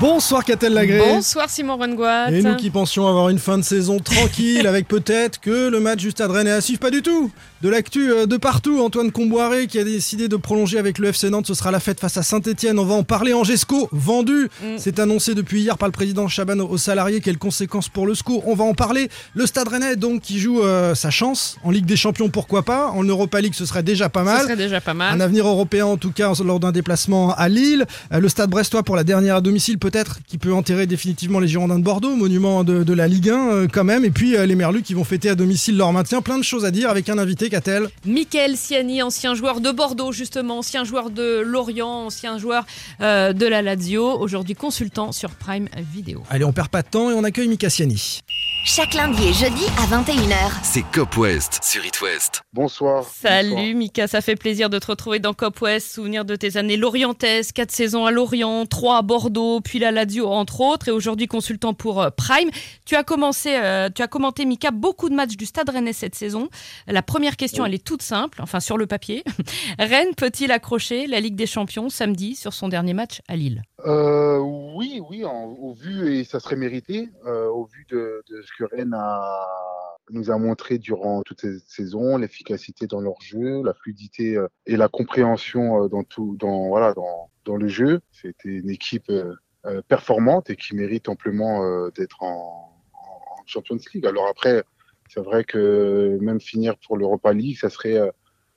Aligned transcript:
Bonsoir 0.00 0.44
Catel 0.46 0.72
Lagré. 0.72 0.98
Bonsoir 0.98 1.50
Simon 1.50 1.76
Rengoat. 1.76 2.30
Et 2.30 2.42
nous 2.42 2.56
qui 2.56 2.70
pensions 2.70 3.06
avoir 3.06 3.28
une 3.28 3.38
fin 3.38 3.58
de 3.58 3.62
saison 3.62 3.98
tranquille 3.98 4.66
avec 4.66 4.88
peut-être 4.88 5.40
que 5.40 5.68
le 5.68 5.78
match 5.78 5.98
du 5.98 6.10
Stade 6.10 6.30
Rennais 6.30 6.50
à 6.52 6.62
suivre, 6.62 6.80
pas 6.80 6.90
du 6.90 7.02
tout. 7.02 7.30
De 7.60 7.68
l'actu 7.68 8.10
euh, 8.10 8.24
de 8.24 8.38
partout, 8.38 8.80
Antoine 8.80 9.12
Comboiré 9.12 9.66
qui 9.66 9.78
a 9.78 9.84
décidé 9.84 10.28
de 10.28 10.36
prolonger 10.36 10.78
avec 10.78 10.96
le 10.96 11.08
FC 11.08 11.28
Nantes, 11.28 11.46
ce 11.46 11.52
sera 11.52 11.70
la 11.70 11.80
fête 11.80 12.00
face 12.00 12.16
à 12.16 12.22
Saint-Etienne. 12.22 12.78
On 12.78 12.86
va 12.86 12.94
en 12.94 13.02
parler. 13.02 13.34
Angesco, 13.34 13.90
vendu. 13.92 14.48
Mm. 14.62 14.66
C'est 14.78 14.98
annoncé 14.98 15.34
depuis 15.34 15.60
hier 15.60 15.76
par 15.76 15.86
le 15.86 15.92
président 15.92 16.26
Chaban 16.28 16.60
aux 16.60 16.78
salariés. 16.78 17.20
Quelles 17.20 17.36
conséquences 17.36 17.90
pour 17.90 18.06
le 18.06 18.14
SCO 18.14 18.42
On 18.46 18.54
va 18.54 18.64
en 18.64 18.72
parler. 18.72 19.10
Le 19.34 19.44
Stade 19.44 19.68
Rennais 19.68 19.96
donc 19.96 20.22
qui 20.22 20.38
joue 20.38 20.62
euh, 20.62 20.94
sa 20.94 21.10
chance 21.10 21.58
en 21.62 21.70
Ligue 21.70 21.84
des 21.84 21.96
Champions, 21.96 22.30
pourquoi 22.30 22.62
pas? 22.62 22.86
En 22.88 23.04
Europa 23.04 23.38
League, 23.42 23.54
ce 23.54 23.66
serait 23.66 23.82
déjà 23.82 24.08
pas 24.08 24.20
Ce 24.20 24.24
mal. 24.24 24.42
serait 24.44 24.56
déjà 24.56 24.80
pas 24.80 24.92
Un 24.92 24.94
mal. 24.94 25.20
avenir 25.20 25.46
européen 25.46 25.84
en 25.84 25.98
tout 25.98 26.10
cas 26.12 26.32
lors 26.42 26.58
d'un 26.60 26.72
déplacement 26.72 27.34
à 27.34 27.50
Lille. 27.50 27.84
Euh, 28.14 28.20
Le 28.20 28.28
stade 28.30 28.48
brestois 28.48 28.82
pour 28.82 28.96
la 28.96 29.04
dernière 29.04 29.36
à 29.36 29.40
domicile 29.42 29.78
peut-être 29.90 30.20
qui 30.26 30.38
peut 30.38 30.52
enterrer 30.52 30.86
définitivement 30.86 31.40
les 31.40 31.48
Girondins 31.48 31.78
de 31.78 31.84
Bordeaux, 31.84 32.14
monument 32.14 32.64
de, 32.64 32.84
de 32.84 32.92
la 32.92 33.08
Ligue 33.08 33.30
1 33.30 33.34
euh, 33.34 33.68
quand 33.70 33.84
même. 33.84 34.04
Et 34.04 34.10
puis 34.10 34.36
euh, 34.36 34.46
les 34.46 34.54
Merlus 34.54 34.82
qui 34.82 34.94
vont 34.94 35.04
fêter 35.04 35.28
à 35.28 35.34
domicile 35.34 35.76
leur 35.76 35.92
maintien. 35.92 36.22
Plein 36.22 36.38
de 36.38 36.44
choses 36.44 36.64
à 36.64 36.70
dire 36.70 36.88
avec 36.90 37.08
un 37.08 37.18
invité 37.18 37.48
qu'a-t-elle? 37.50 37.88
Michael 38.04 38.56
Siani, 38.56 39.02
ancien 39.02 39.34
joueur 39.34 39.60
de 39.60 39.70
Bordeaux 39.70 40.12
justement, 40.12 40.58
ancien 40.58 40.84
joueur 40.84 41.10
de 41.10 41.40
Lorient, 41.40 42.06
ancien 42.06 42.38
joueur 42.38 42.64
euh, 43.00 43.32
de 43.32 43.46
la 43.46 43.62
Lazio, 43.62 44.18
aujourd'hui 44.20 44.54
consultant 44.54 45.12
sur 45.12 45.30
Prime 45.30 45.68
Video. 45.92 46.22
Allez, 46.30 46.44
on 46.44 46.52
perd 46.52 46.68
pas 46.68 46.82
de 46.82 46.88
temps 46.88 47.10
et 47.10 47.14
on 47.14 47.24
accueille 47.24 47.48
Mika 47.48 47.68
Siani. 47.68 48.20
Chaque 48.64 48.94
lundi 48.94 49.26
et 49.26 49.32
jeudi 49.32 49.64
à 49.78 49.86
21h. 49.86 50.52
C'est 50.62 50.84
Cop 50.92 51.16
West 51.16 51.60
sur 51.62 51.84
It 51.84 52.00
West. 52.02 52.42
Bonsoir. 52.52 53.04
Salut 53.04 53.74
Mika, 53.74 54.06
ça 54.06 54.20
fait 54.20 54.36
plaisir 54.36 54.68
de 54.68 54.78
te 54.78 54.86
retrouver 54.86 55.18
dans 55.18 55.32
Cop 55.32 55.60
West, 55.62 55.94
souvenir 55.94 56.26
de 56.26 56.36
tes 56.36 56.58
années 56.58 56.76
lorientaises, 56.76 57.52
4 57.52 57.70
saisons 57.70 58.04
à 58.04 58.10
Lorient, 58.10 58.66
3 58.66 58.98
à 58.98 59.02
Bordeaux, 59.02 59.60
puis 59.60 59.78
la 59.80 59.90
Lazio 59.90 60.26
entre 60.28 60.60
autres, 60.60 60.88
et 60.88 60.90
aujourd'hui 60.92 61.26
consultant 61.26 61.74
pour 61.74 62.00
euh, 62.02 62.10
Prime. 62.10 62.50
Tu 62.86 62.94
as 62.96 63.02
commencé, 63.04 63.56
euh, 63.56 63.88
tu 63.94 64.02
as 64.02 64.08
commenté 64.08 64.44
Mika 64.44 64.70
beaucoup 64.70 65.08
de 65.08 65.14
matchs 65.14 65.36
du 65.36 65.46
Stade 65.46 65.68
Rennais 65.70 65.92
cette 65.92 66.14
saison. 66.14 66.48
La 66.86 67.02
première 67.02 67.36
question, 67.36 67.64
elle 67.66 67.74
est 67.74 67.84
toute 67.84 68.02
simple, 68.02 68.40
enfin 68.42 68.60
sur 68.60 68.76
le 68.76 68.86
papier. 68.86 69.24
Rennes 69.78 70.14
peut-il 70.16 70.52
accrocher 70.52 71.06
la 71.06 71.20
Ligue 71.20 71.36
des 71.36 71.46
Champions 71.46 71.88
samedi 71.88 72.34
sur 72.36 72.52
son 72.52 72.68
dernier 72.68 72.94
match 72.94 73.20
à 73.28 73.36
Lille? 73.36 73.62
Euh, 73.86 74.38
oui, 74.38 75.00
oui, 75.08 75.24
en- 75.24 75.46
au 75.58 75.72
vu, 75.72 76.14
et 76.14 76.24
ça 76.24 76.38
serait 76.40 76.56
mérité, 76.56 77.08
euh, 77.26 77.48
au 77.48 77.64
vu 77.66 77.86
de, 77.90 78.22
de 78.28 78.42
ce 78.42 78.50
que 78.58 78.64
Rennes 78.74 78.94
a, 78.94 79.46
nous 80.10 80.30
a 80.30 80.36
montré 80.38 80.78
durant 80.78 81.22
toute 81.22 81.40
cette 81.40 81.66
saison, 81.68 82.16
l'efficacité 82.16 82.86
dans 82.86 83.00
leur 83.00 83.20
jeu, 83.20 83.62
la 83.64 83.72
fluidité 83.74 84.36
euh, 84.36 84.48
et 84.66 84.76
la 84.76 84.88
compréhension 84.88 85.86
dans 85.88 86.02
tout, 86.02 86.36
dans, 86.38 86.68
voilà, 86.68 86.92
dans, 86.94 87.30
dans 87.44 87.56
le 87.56 87.68
jeu. 87.68 88.00
C'était 88.10 88.48
une 88.50 88.70
équipe 88.70 89.10
performante 89.88 90.50
et 90.50 90.56
qui 90.56 90.74
mérite 90.74 91.08
amplement 91.08 91.64
euh, 91.64 91.90
d'être 91.96 92.22
en, 92.22 92.72
en 92.94 93.46
Champions 93.46 93.78
League. 93.92 94.06
Alors 94.06 94.26
après, 94.26 94.64
c'est 95.12 95.20
vrai 95.20 95.42
que 95.42 96.18
même 96.20 96.40
finir 96.40 96.76
pour 96.78 96.96
l'Europa 96.96 97.32
League, 97.32 97.58
ça 97.58 97.68
serait, 97.68 97.96
euh, 97.96 98.10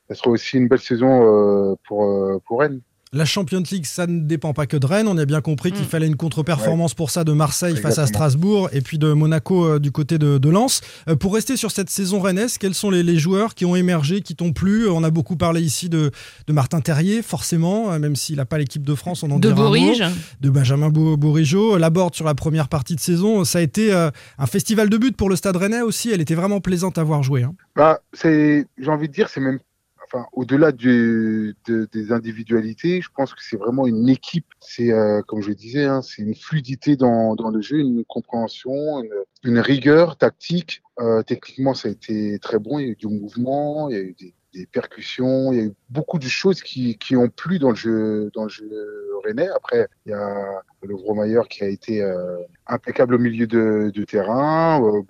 ça 0.07 0.15
serait 0.15 0.29
aussi 0.29 0.57
une 0.57 0.67
belle 0.67 0.79
saison 0.79 1.23
euh, 1.23 1.75
pour, 1.87 2.05
euh, 2.05 2.39
pour 2.45 2.59
Rennes. 2.59 2.81
La 3.15 3.25
Champions 3.25 3.63
League, 3.71 3.85
ça 3.85 4.07
ne 4.07 4.21
dépend 4.21 4.53
pas 4.53 4.65
que 4.65 4.75
de 4.75 4.85
Rennes. 4.85 5.07
On 5.07 5.17
a 5.19 5.25
bien 5.25 5.39
compris 5.41 5.71
qu'il 5.71 5.83
Mm. 5.85 5.89
fallait 5.89 6.07
une 6.07 6.15
contre-performance 6.15 6.93
pour 6.95 7.11
ça 7.11 7.23
de 7.23 7.31
Marseille 7.31 7.75
face 7.77 7.99
à. 7.99 8.07
Strasbourg 8.07 8.69
et 8.73 8.81
puis 8.81 8.97
de 8.97 9.13
Monaco 9.13 9.65
euh, 9.65 9.79
du 9.79 9.91
côté 9.91 10.17
de, 10.17 10.37
de 10.37 10.49
Lens. 10.49 10.81
Euh, 11.07 11.15
pour 11.15 11.33
rester 11.33 11.55
sur 11.57 11.71
cette 11.71 11.89
saison 11.89 12.19
rennaise, 12.19 12.57
quels 12.57 12.73
sont 12.73 12.89
les, 12.89 13.03
les 13.03 13.17
joueurs 13.17 13.53
qui 13.55 13.65
ont 13.65 13.75
émergé, 13.75 14.21
qui 14.21 14.35
t'ont 14.35 14.51
plu? 14.51 14.87
On 14.89 15.03
a 15.03 15.09
beaucoup 15.11 15.35
parlé 15.37 15.61
ici 15.61 15.89
de, 15.89 16.11
de 16.47 16.53
Martin 16.53 16.81
Terrier, 16.81 17.21
forcément, 17.21 17.91
euh, 17.91 17.99
même 17.99 18.15
s'il 18.15 18.37
n'a 18.37 18.45
pas 18.45 18.57
l'équipe 18.57 18.83
de 18.83 18.95
France, 18.95 19.23
on 19.23 19.31
en 19.31 19.39
De 19.39 19.47
dira 19.49 19.61
un 19.61 19.63
mot. 19.63 19.69
Bourige 19.69 20.03
de 20.41 20.49
Benjamin 20.49 20.89
Bo- 20.89 21.17
Bourigeaud. 21.17 21.77
Laborde 21.77 22.15
sur 22.15 22.25
la 22.25 22.35
première 22.35 22.67
partie 22.67 22.95
de 22.95 22.99
saison, 22.99 23.43
ça 23.45 23.59
a 23.59 23.61
été 23.61 23.93
euh, 23.93 24.09
un 24.37 24.45
festival 24.47 24.89
de 24.89 24.97
buts 24.97 25.11
pour 25.11 25.29
le 25.29 25.35
Stade 25.35 25.55
Rennais 25.57 25.81
aussi. 25.81 26.09
Elle 26.11 26.21
était 26.21 26.35
vraiment 26.35 26.61
plaisante 26.61 26.97
à 26.97 27.03
voir 27.03 27.21
jouer. 27.23 27.43
hein. 27.43 27.53
Bah, 27.75 27.99
c'est, 28.13 28.65
j'ai 28.77 28.89
envie 28.89 29.07
de 29.07 29.13
dire, 29.13 29.29
c'est 29.29 29.39
même, 29.39 29.59
au-delà 30.31 30.71
des 30.71 31.55
individualités, 32.11 33.01
je 33.01 33.09
pense 33.15 33.33
que 33.33 33.41
c'est 33.43 33.57
vraiment 33.57 33.87
une 33.87 34.09
équipe. 34.09 34.45
C'est, 34.59 34.91
euh, 34.91 35.21
comme 35.23 35.41
je 35.41 35.51
disais, 35.51 35.85
hein, 35.85 36.01
c'est 36.01 36.21
une 36.21 36.35
fluidité 36.35 36.95
dans, 36.95 37.35
le 37.35 37.61
jeu, 37.61 37.79
une 37.79 38.03
compréhension, 38.05 39.01
une, 39.01 39.13
une 39.43 39.59
rigueur 39.59 40.17
tactique. 40.17 40.83
Euh, 40.99 41.23
techniquement, 41.23 41.73
ça 41.73 41.87
a 41.87 41.91
été 41.91 42.37
très 42.39 42.59
bon. 42.59 42.79
Il 42.79 42.85
y 42.85 42.89
a 42.89 42.91
eu 42.91 42.95
du 42.95 43.07
mouvement, 43.07 43.89
il 43.89 43.95
y 43.95 43.99
a 43.99 44.01
eu 44.01 44.13
des, 44.13 44.33
des 44.53 44.65
percussions, 44.65 45.51
il 45.51 45.57
y 45.57 45.61
a 45.61 45.65
eu 45.65 45.73
beaucoup 45.89 46.19
de 46.19 46.27
choses 46.27 46.61
qui, 46.61 46.97
qui 46.97 47.15
ont 47.15 47.29
plu 47.29 47.59
dans 47.59 47.69
le 47.69 47.75
jeu, 47.75 48.31
dans 48.33 48.43
le 48.43 48.49
jeu 48.49 48.69
rennais. 49.23 49.49
Après, 49.55 49.87
il 50.05 50.11
y 50.11 50.13
a 50.13 50.61
le 50.81 51.13
Maillard 51.15 51.47
qui 51.47 51.63
a 51.63 51.67
été 51.67 52.01
euh, 52.01 52.37
impeccable 52.67 53.15
au 53.15 53.19
milieu 53.19 53.47
de, 53.47 53.91
terrain, 54.05 54.81
euh, 54.83 55.01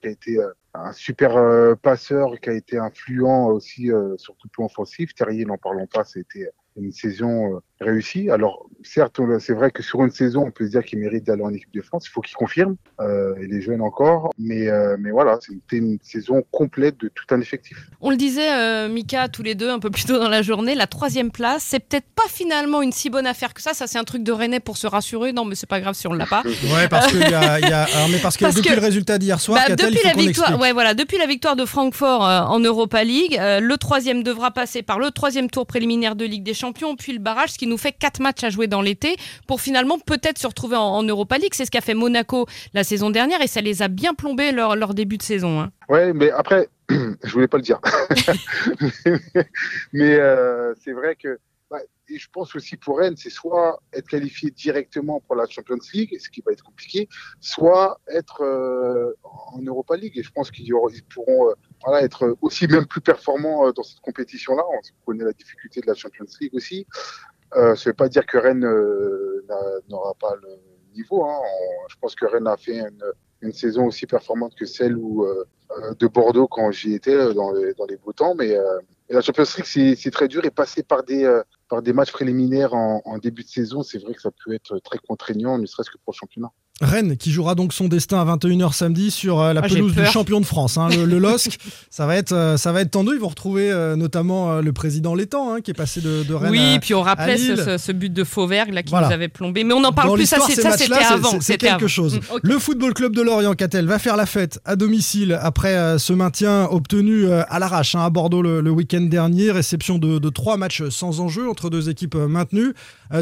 qui 0.00 0.08
a 0.08 0.10
été 0.10 0.38
euh, 0.38 0.50
un 0.74 0.92
super 0.92 1.36
euh, 1.36 1.74
passeur 1.74 2.38
qui 2.40 2.50
a 2.50 2.52
été 2.52 2.78
influent 2.78 3.48
aussi 3.48 3.90
sur 4.16 4.36
tout 4.36 4.46
le 4.46 4.50
plan 4.50 4.66
offensif. 4.66 5.14
Terrier, 5.14 5.44
n'en 5.44 5.58
parlons 5.58 5.86
pas, 5.86 6.04
c'était 6.04 6.50
une 6.76 6.92
saison 6.92 7.60
réussie. 7.80 8.30
Alors, 8.30 8.66
certes, 8.82 9.18
on- 9.20 9.38
c'est 9.38 9.52
vrai 9.52 9.70
que 9.70 9.82
sur 9.82 10.02
une 10.04 10.10
saison, 10.10 10.44
on 10.46 10.50
peut 10.50 10.64
se 10.66 10.70
dire 10.70 10.84
qu'il 10.84 10.98
mérite 10.98 11.24
d'aller 11.24 11.42
en 11.42 11.52
équipe 11.52 11.72
de 11.74 11.82
France. 11.82 12.06
Il 12.06 12.10
faut 12.10 12.20
qu'il 12.20 12.36
confirme. 12.36 12.76
Euh, 13.00 13.34
il 13.42 13.54
est 13.54 13.60
jeune 13.60 13.80
encore. 13.82 14.32
Mais, 14.38 14.68
euh, 14.68 14.96
mais 14.98 15.10
voilà, 15.10 15.38
c'était 15.40 15.76
une 15.78 15.98
saison 16.02 16.42
complète 16.50 16.98
de 17.00 17.08
tout 17.08 17.24
un 17.34 17.40
effectif. 17.40 17.76
On 18.00 18.10
le 18.10 18.16
disait, 18.16 18.50
euh, 18.52 18.88
Mika, 18.88 19.28
tous 19.28 19.42
les 19.42 19.54
deux, 19.54 19.70
un 19.70 19.78
peu 19.78 19.90
plus 19.90 20.04
tôt 20.06 20.18
dans 20.18 20.28
la 20.28 20.42
journée, 20.42 20.74
la 20.74 20.86
troisième 20.86 21.30
place, 21.30 21.62
c'est 21.64 21.80
peut-être 21.80 22.06
pas 22.14 22.28
finalement 22.28 22.80
une 22.82 22.92
si 22.92 23.10
bonne 23.10 23.26
affaire 23.26 23.52
que 23.54 23.60
ça. 23.60 23.74
Ça, 23.74 23.86
c'est 23.86 23.98
un 23.98 24.04
truc 24.04 24.22
de 24.22 24.32
Rennais 24.32 24.60
pour 24.60 24.76
se 24.76 24.86
rassurer. 24.86 25.32
Non, 25.32 25.44
mais 25.44 25.54
c'est 25.54 25.68
pas 25.68 25.80
grave 25.80 25.94
si 25.94 26.06
on 26.06 26.12
l'a 26.12 26.26
pas. 26.26 26.42
Ouais, 26.72 26.88
parce 26.88 27.12
que, 27.12 27.18
y 27.18 27.22
a, 27.34 27.58
il 27.60 27.68
y 27.68 27.72
a- 27.72 27.82
alors, 27.84 28.08
mais 28.10 28.18
parce 28.18 28.36
que 28.36 28.44
Parce 28.44 28.54
depuis 28.56 28.70
que- 28.70 28.74
le 28.74 28.80
résultat 28.80 29.18
d'hier 29.18 29.40
soir, 29.40 29.60
Bah, 29.68 29.74
depuis 29.76 29.98
la 30.04 30.12
victoire, 30.14 30.58
ouais, 30.60 30.72
voilà, 30.72 30.94
depuis 30.94 31.18
la 31.18 31.26
victoire 31.26 31.56
de 31.56 31.64
Francfort 31.64 32.26
euh, 32.26 32.40
en 32.42 32.60
Europa 32.60 33.04
League, 33.04 33.36
euh, 33.38 33.60
le 33.60 33.76
troisième 33.76 34.22
devra 34.22 34.50
passer 34.50 34.82
par 34.82 34.98
le 34.98 35.10
troisième 35.10 35.50
tour 35.50 35.66
préliminaire 35.66 36.16
de 36.16 36.24
Ligue 36.24 36.42
des 36.42 36.54
Champions, 36.54 36.96
puis 36.96 37.12
le 37.12 37.18
barrage, 37.18 37.50
ce 37.52 37.58
qui 37.58 37.65
nous 37.66 37.78
fait 37.78 37.92
quatre 37.92 38.20
matchs 38.20 38.44
à 38.44 38.50
jouer 38.50 38.66
dans 38.66 38.82
l'été 38.82 39.16
pour 39.46 39.60
finalement 39.60 39.98
peut-être 39.98 40.38
se 40.38 40.46
retrouver 40.46 40.76
en, 40.76 41.02
Europa 41.02 41.38
League. 41.38 41.52
C'est 41.54 41.64
ce 41.64 41.70
qu'a 41.70 41.80
fait 41.80 41.94
Monaco 41.94 42.46
la 42.74 42.84
saison 42.84 43.10
dernière 43.10 43.40
et 43.42 43.46
ça 43.46 43.60
les 43.60 43.82
a 43.82 43.88
bien 43.88 44.14
plombés 44.14 44.52
leur, 44.52 44.76
leur 44.76 44.94
début 44.94 45.18
de 45.18 45.22
saison. 45.22 45.60
hein. 45.60 45.70
Mais 46.14 46.30
après, 46.30 46.68
je 46.88 47.32
voulais 47.32 47.48
pas 47.48 47.56
le 47.58 47.62
dire. 47.62 47.80
mais 49.92 50.14
euh, 50.14 50.74
c'est 50.82 50.92
vrai 50.92 51.16
que 51.16 51.38
bah, 51.68 51.80
et 52.08 52.18
je 52.18 52.28
pense 52.32 52.54
aussi 52.54 52.76
pour 52.76 52.98
Rennes, 52.98 53.16
c'est 53.16 53.30
soit 53.30 53.82
être 53.92 54.06
qualifié 54.08 54.52
directement 54.52 55.20
pour 55.20 55.34
la 55.34 55.46
Champions 55.48 55.78
League, 55.92 56.16
ce 56.20 56.30
qui 56.30 56.40
va 56.46 56.52
être 56.52 56.62
compliqué, 56.62 57.08
soit 57.40 58.00
être 58.08 58.42
euh, 58.42 59.12
en 59.24 59.60
Europa 59.60 59.96
League. 59.96 60.16
Et 60.16 60.22
je 60.22 60.30
pense 60.30 60.52
qu'ils 60.52 60.72
pourront 61.12 61.50
euh, 61.50 61.98
être 61.98 62.36
aussi 62.40 62.68
même 62.68 62.86
plus 62.86 63.00
performants 63.00 63.72
dans 63.72 63.82
cette 63.82 64.00
compétition-là. 64.00 64.62
On 64.68 64.80
connaît 65.04 65.24
la 65.24 65.32
difficulté 65.32 65.80
de 65.80 65.86
la 65.86 65.94
Champions 65.94 66.26
League 66.40 66.54
aussi. 66.54 66.86
Euh, 67.54 67.74
ça 67.74 67.88
ne 67.88 67.92
veut 67.92 67.94
pas 67.94 68.08
dire 68.08 68.26
que 68.26 68.38
Rennes 68.38 68.64
euh, 68.64 69.44
n'a- 69.48 69.80
n'aura 69.88 70.14
pas 70.14 70.34
le 70.42 70.48
niveau. 70.94 71.24
Hein. 71.24 71.40
Je 71.88 71.96
pense 72.00 72.14
que 72.14 72.26
Rennes 72.26 72.46
a 72.46 72.56
fait 72.56 72.80
une, 73.42 73.52
saison 73.52 73.86
aussi 73.86 74.06
performante 74.06 74.54
que 74.56 74.66
celle 74.66 74.96
où, 74.96 75.24
euh, 75.24 75.44
euh, 75.70 75.94
de 75.94 76.06
Bordeaux 76.08 76.48
quand 76.48 76.70
j'y 76.72 76.94
étais 76.94 77.14
euh, 77.14 77.32
dans 77.32 77.52
les, 77.52 77.96
beaux 77.96 78.12
temps. 78.12 78.34
Mais 78.34 78.56
la 79.08 79.20
Champions 79.20 79.44
League, 79.56 79.94
c'est- 79.96 80.10
très 80.10 80.28
dur 80.28 80.44
et 80.44 80.50
passer 80.50 80.82
par 80.82 81.04
des, 81.04 81.40
par 81.68 81.82
des 81.82 81.92
matchs 81.92 82.12
préliminaires 82.12 82.74
en, 82.74 83.02
en 83.04 83.18
début 83.18 83.44
de 83.44 83.48
saison, 83.48 83.82
c'est 83.82 83.98
vrai 83.98 84.14
que 84.14 84.20
ça 84.20 84.30
peut 84.44 84.52
être 84.54 84.78
très 84.80 84.98
contraignant, 84.98 85.58
ne 85.58 85.66
serait-ce 85.66 85.90
que 85.90 85.98
pour 85.98 86.12
le 86.12 86.16
championnat. 86.16 86.50
Rennes 86.82 87.16
qui 87.16 87.30
jouera 87.32 87.54
donc 87.54 87.72
son 87.72 87.88
destin 87.88 88.20
à 88.20 88.36
21h 88.36 88.74
samedi 88.74 89.10
sur 89.10 89.40
euh, 89.40 89.54
la 89.54 89.62
Ah, 89.64 89.68
pelouse 89.68 89.94
du 89.94 90.04
champion 90.04 90.40
de 90.40 90.44
France, 90.44 90.76
hein, 90.76 90.88
le, 90.90 91.06
le 91.06 91.18
LOSC. 91.20 91.58
ça 91.88 92.04
va 92.04 92.16
être 92.16 92.32
euh, 92.32 92.58
ça 92.58 92.70
va 92.70 92.82
être 92.82 92.90
tendu. 92.90 93.12
Ils 93.14 93.18
vont 93.20 93.28
retrouver 93.28 93.70
euh, 93.72 93.96
notamment 93.96 94.50
euh, 94.52 94.60
le 94.60 94.72
président 94.74 95.14
Létang 95.14 95.54
hein, 95.54 95.60
qui 95.62 95.70
est 95.70 95.74
passé 95.74 96.02
de, 96.02 96.22
de 96.22 96.34
Rennes. 96.34 96.50
Oui, 96.50 96.74
à- 96.74 96.78
puis 96.78 96.92
on 96.92 97.00
rappelait 97.00 97.38
ce, 97.38 97.92
but 97.92 98.12
de 98.12 98.24
Fauvergue 98.24 98.74
là 98.74 98.82
qui 98.82 98.90
Voilà. 98.90 99.06
nous 99.08 99.12
avait 99.14 99.28
plombé. 99.28 99.64
Mais 99.64 99.72
on 99.72 99.82
en 99.84 99.92
parle 99.92 100.08
Dans 100.08 100.14
plus. 100.16 100.26
Ça, 100.26 100.36
c'était 100.46 100.66
avant. 100.96 101.40
c'est- 101.40 101.56
quelque 101.56 101.76
avant. 101.76 101.88
chose. 101.88 102.20
Le 102.42 102.58
Football 102.58 102.92
Club 102.92 103.16
de 103.16 103.22
Lorient, 103.22 103.54
Catel, 103.54 103.86
va 103.86 103.98
faire 103.98 104.16
la 104.16 104.26
fête 104.26 104.60
à 104.66 104.76
domicile 104.76 105.38
après 105.40 105.74
euh, 105.76 105.96
ce 105.96 106.12
maintien 106.12 106.68
obtenu 106.70 107.26
à 107.30 107.58
l'arrache 107.58 107.94
hein, 107.94 108.04
à 108.04 108.10
Bordeaux 108.10 108.42
le, 108.42 108.60
le 108.60 108.70
week-end 108.70 109.00
dernier. 109.00 109.50
Réception 109.50 109.96
de, 109.96 110.18
de 110.18 110.28
trois 110.28 110.58
matchs 110.58 110.82
sans 110.90 111.20
enjeu 111.20 111.48
entre 111.48 111.70
deux 111.70 111.88
équipes 111.88 112.16
maintenues. 112.16 112.74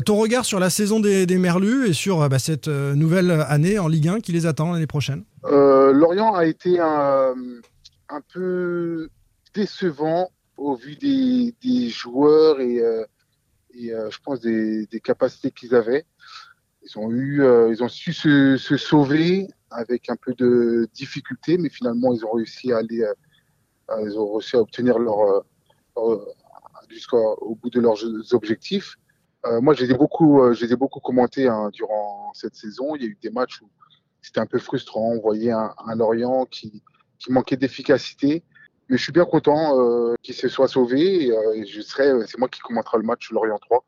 Ton 0.07 0.17
regard 0.17 0.45
sur 0.45 0.59
la 0.59 0.71
saison 0.71 0.99
des, 0.99 1.25
des 1.27 1.39
Merlus 1.39 1.87
et 1.89 1.93
sur 1.93 2.29
bah, 2.29 2.39
cette 2.41 2.67
nouvelle 2.69 3.44
année 3.45 3.79
en 3.79 3.89
Ligue 3.89 4.09
1 4.09 4.21
qui 4.21 4.33
les 4.33 4.47
attend 4.47 4.73
l'année 4.73 4.87
prochaine 4.87 5.25
Euh, 5.45 5.93
Lorient 5.93 6.35
a 6.35 6.47
été 6.47 6.81
un, 6.81 7.35
un 8.09 8.21
peu 8.33 9.09
décevant 9.55 10.31
au 10.57 10.75
vu 10.75 10.97
des, 10.97 11.55
des 11.63 11.89
joueurs 11.89 12.61
et, 12.61 12.81
euh, 12.81 13.05
et 13.75 13.93
euh, 13.93 14.11
je 14.11 14.19
pense 14.25 14.41
des, 14.41 14.87
des 14.87 15.01
capacités 15.01 15.51
qu'ils 15.51 15.75
avaient. 15.75 16.05
Ils 16.83 16.99
ont 16.99 17.11
eu, 17.11 17.43
euh, 17.43 17.73
ils 17.73 17.83
ont 17.83 17.89
su 17.89 18.13
se, 18.13 18.57
sauver 18.59 19.49
avec 19.71 20.11
un 20.11 20.17
peu 20.17 20.35
de 20.35 20.89
difficulté, 20.95 21.57
mais 21.59 21.71
finalement 21.71 22.13
ils 22.13 22.25
ont 22.25 22.33
réussi 22.33 22.73
à 22.73 22.79
aller, 22.79 23.03
euh, 23.03 24.03
ils 24.05 24.19
ont 24.19 24.33
réussi 24.35 24.57
à 24.57 24.61
obtenir 24.61 24.99
leur, 24.99 25.21
euh, 25.21 25.41
leur 25.97 26.35
jusqu'au 26.91 27.59
bout 27.61 27.71
de 27.71 27.81
leurs 27.81 28.05
objectifs. 28.35 28.97
Euh, 29.47 29.61
moi, 29.61 29.75
j'ai 29.75 29.93
beaucoup, 29.95 30.41
euh, 30.43 30.55
j'ai 30.55 30.75
beaucoup 30.77 31.01
commenté 31.01 31.49
hein, 31.49 31.71
durant 31.73 32.33
cette 32.35 32.55
saison. 32.55 32.97
Il 32.97 33.03
y 33.03 33.05
a 33.05 33.09
eu 33.09 33.19
des 33.23 33.31
matchs 33.31 33.61
où 33.63 33.69
c'était 34.23 34.41
un 34.41 34.47
peu 34.47 34.59
frustrant. 34.59 35.13
On 35.13 35.21
voyait 35.21 35.51
un, 35.53 35.75
un 35.87 35.95
Lorient 35.95 36.47
qui, 36.47 36.83
qui 37.19 37.31
manquait 37.33 37.57
d'efficacité. 37.57 38.43
Mais 38.89 38.97
je 38.99 39.03
suis 39.03 39.13
bien 39.13 39.25
content 39.25 39.79
euh, 39.79 40.15
qu'il 40.23 40.35
se 40.35 40.49
soit 40.49 40.69
sauvé. 40.69 41.27
Et, 41.27 41.33
euh, 41.33 41.65
je 41.67 41.81
serai, 41.81 42.11
c'est 42.27 42.39
moi 42.39 42.49
qui 42.49 42.61
commentera 42.61 42.99
le 42.99 43.05
match 43.05 43.31
Lorient 43.31 43.59
3. 43.59 43.85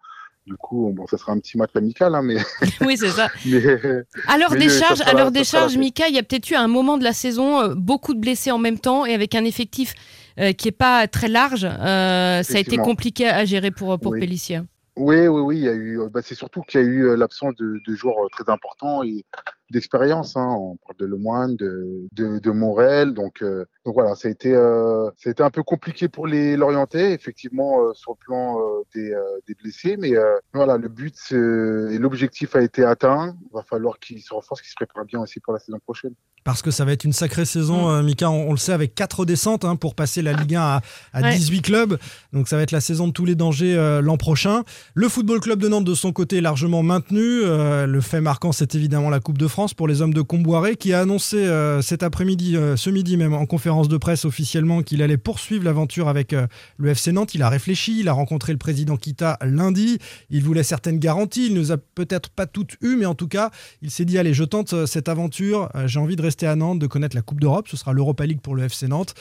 Du 0.47 0.55
coup, 0.55 0.93
bon, 0.95 1.07
ça 1.09 1.19
sera 1.19 1.33
un 1.33 1.41
petit 1.41 1.59
match 1.59 1.71
amical, 1.75 2.15
hein, 2.15 2.23
mais. 2.23 2.37
oui, 2.83 2.97
c'est 2.97 3.09
ça. 3.09 3.29
mais, 3.47 4.67
à 4.67 4.69
charges, 4.69 4.99
sera- 4.99 5.11
à 5.11 5.45
charges, 5.45 5.73
fait. 5.73 5.79
Mika, 5.79 6.09
il 6.09 6.15
y 6.15 6.19
a 6.19 6.23
peut-être 6.23 6.49
eu 6.51 6.55
à 6.55 6.63
un 6.63 6.69
moment 6.69 6.99
de 6.99 7.05
la 7.05 7.13
saison 7.13 7.61
euh, 7.63 7.75
beaucoup 7.75 8.15
de 8.15 8.21
blessés 8.21 8.53
en 8.53 8.59
même 8.59 8.79
temps 8.79 9.05
et 9.05 9.13
avec 9.15 9.35
un 9.35 9.45
effectif 9.45 9.95
euh, 10.39 10.53
qui 10.53 10.69
est 10.69 10.73
pas 10.73 11.09
très 11.09 11.29
large. 11.29 11.65
euh, 11.65 12.43
ça 12.45 12.59
a 12.59 12.61
été 12.61 12.77
compliqué 12.77 13.27
à 13.29 13.45
gérer 13.45 13.73
pour 13.73 13.99
pour 13.99 14.13
Oui. 14.13 14.21
Pellissier. 14.21 14.61
Oui, 14.97 15.27
oui, 15.27 15.41
oui. 15.43 15.57
Il 15.59 15.65
y 15.65 15.69
a 15.69 15.75
eu, 15.75 16.01
bah, 16.11 16.23
c'est 16.23 16.35
surtout 16.35 16.63
qu'il 16.63 16.81
y 16.81 16.85
a 16.85 16.87
eu 16.87 17.03
euh, 17.09 17.17
l'absence 17.17 17.55
de, 17.57 17.81
de 17.87 17.95
joueurs 17.95 18.25
euh, 18.25 18.29
très 18.31 18.51
importants 18.51 19.03
et 19.03 19.27
d'expérience. 19.71 20.37
Hein. 20.37 20.47
On 20.59 20.77
parle 20.77 20.97
de 20.99 21.07
Lemoine, 21.07 21.57
de, 21.57 22.07
de, 22.13 22.39
de 22.39 22.51
Morel. 22.51 23.15
Donc, 23.15 23.43
euh, 23.43 23.65
donc 23.85 23.95
voilà, 23.95 24.15
ça 24.15 24.29
a 24.29 24.31
été, 24.31 24.55
euh, 24.55 25.07
ça 25.17 25.29
a 25.29 25.33
été 25.33 25.43
un 25.43 25.51
peu 25.51 25.63
compliqué 25.63 26.09
pour 26.09 26.27
les 26.27 26.57
Lorientais, 26.57 27.13
effectivement, 27.13 27.81
euh, 27.83 27.93
sur 27.95 28.13
le 28.13 28.25
plan 28.25 28.59
euh, 28.61 28.83
des, 28.95 29.13
euh, 29.13 29.21
des 29.47 29.55
blessés. 29.55 29.97
Mais 29.99 30.17
euh, 30.17 30.37
voilà, 30.55 30.77
le 30.77 30.89
but 30.89 31.15
et 31.33 31.99
l'objectif 31.99 32.55
a 32.57 32.63
été 32.63 32.85
atteint. 32.85 33.37
Il 33.51 33.55
va 33.55 33.63
falloir 33.63 33.99
qu'ils 33.99 34.23
se 34.23 34.33
renforcent, 34.35 34.61
qu'ils 34.63 34.71
se 34.71 34.77
préparent 34.77 35.05
bien 35.05 35.21
aussi 35.21 35.41
pour 35.41 35.53
la 35.53 35.59
saison 35.59 35.79
prochaine. 35.79 36.13
Parce 36.45 36.63
que 36.63 36.71
ça 36.71 36.85
va 36.85 36.93
être 36.93 37.03
une 37.03 37.13
sacrée 37.13 37.45
saison, 37.45 37.91
euh, 37.91 38.03
Mika, 38.05 38.31
on, 38.31 38.49
on 38.49 38.51
le 38.53 38.57
sait, 38.57 38.73
avec 38.73 38.95
quatre 38.95 39.25
descentes 39.25 39.65
hein, 39.65 39.75
pour 39.75 39.97
passer 39.97 40.23
la 40.23 40.33
Ligue 40.33 40.55
1 40.55 40.61
à, 40.61 40.81
à 41.13 41.21
Ouais. 41.23 41.35
18 41.35 41.63
clubs. 41.63 41.99
Donc 42.33 42.47
ça 42.47 42.57
va 42.57 42.63
être 42.63 42.71
la 42.71 42.81
saison 42.81 43.09
de 43.09 43.13
tous 43.13 43.25
les 43.25 43.35
dangers 43.35 43.77
euh, 43.77 44.01
l'an 44.01 44.17
prochain. 44.17 44.63
Le 44.95 45.09
Football 45.09 45.41
Club 45.41 45.59
de 45.59 45.67
Nantes, 45.69 45.85
de 45.85 45.95
son 45.95 46.13
côté, 46.13 46.37
est 46.37 46.41
largement 46.41 46.85
maintenu. 46.85 47.43
Euh, 47.43 47.87
le 47.87 48.01
fait 48.01 48.21
marquant, 48.21 48.53
c'est 48.53 48.77
évidemment 48.77 49.11
la 49.11 49.19
Coupe 49.19 49.39
de 49.39 49.49
France 49.49 49.56
pour 49.75 49.89
les 49.89 50.03
hommes 50.03 50.13
de 50.13 50.21
Comboiré, 50.21 50.77
qui 50.77 50.93
a 50.93 51.01
annoncé 51.01 51.39
euh, 51.39 51.81
cet 51.81 52.03
après-midi, 52.03 52.57
euh, 52.57 52.77
ce 52.77 52.91
midi 52.91 53.17
même, 53.17 53.33
en 53.33 53.47
conférence 53.47 53.89
de 53.89 53.97
presse 53.97 54.27
officiellement, 54.27 54.83
qu'il 54.83 55.01
allait 55.01 55.17
poursuivre 55.17 55.65
l'aventure 55.65 56.09
avec 56.09 56.35
euh, 56.35 56.47
le 56.77 56.91
FC 56.91 57.11
Nantes. 57.11 57.35
Il 57.35 57.43
a 57.43 57.49
réfléchi, 57.49 58.01
il 58.01 58.09
a 58.09 58.13
rencontré 58.13 58.53
le 58.53 58.59
président 58.59 58.99
Kita 58.99 59.39
lundi. 59.43 59.99
Il 60.29 60.43
voulait 60.43 60.63
certaines 60.63 60.99
garanties. 60.99 61.47
Il 61.47 61.55
nous 61.55 61.73
a 61.73 61.79
peut-être 61.79 62.29
pas 62.29 62.45
toutes 62.45 62.77
eues, 62.83 62.97
mais 62.97 63.07
en 63.07 63.15
tout 63.15 63.29
cas, 63.29 63.51
il 63.81 63.91
s'est 63.91 64.05
dit 64.05 64.19
allez, 64.19 64.35
je 64.35 64.45
tente 64.45 64.75
euh, 64.75 64.85
cette 64.85 65.09
aventure. 65.09 65.71
J'ai 65.87 66.01
envie 66.01 66.17
de 66.17 66.23
rester 66.23 66.47
à 66.47 66.55
Nantes, 66.55 66.79
de 66.79 66.87
connaître 66.87 67.17
la 67.17 67.23
Coupe 67.23 67.41
d'Europe. 67.41 67.69
Ce 67.69 67.79
sera 67.79 67.95
l'Europa 67.95 68.27
League 68.27 68.43
pour 68.43 68.57
le 68.57 68.65
FC 68.65 68.89
Nantes. 68.89 69.15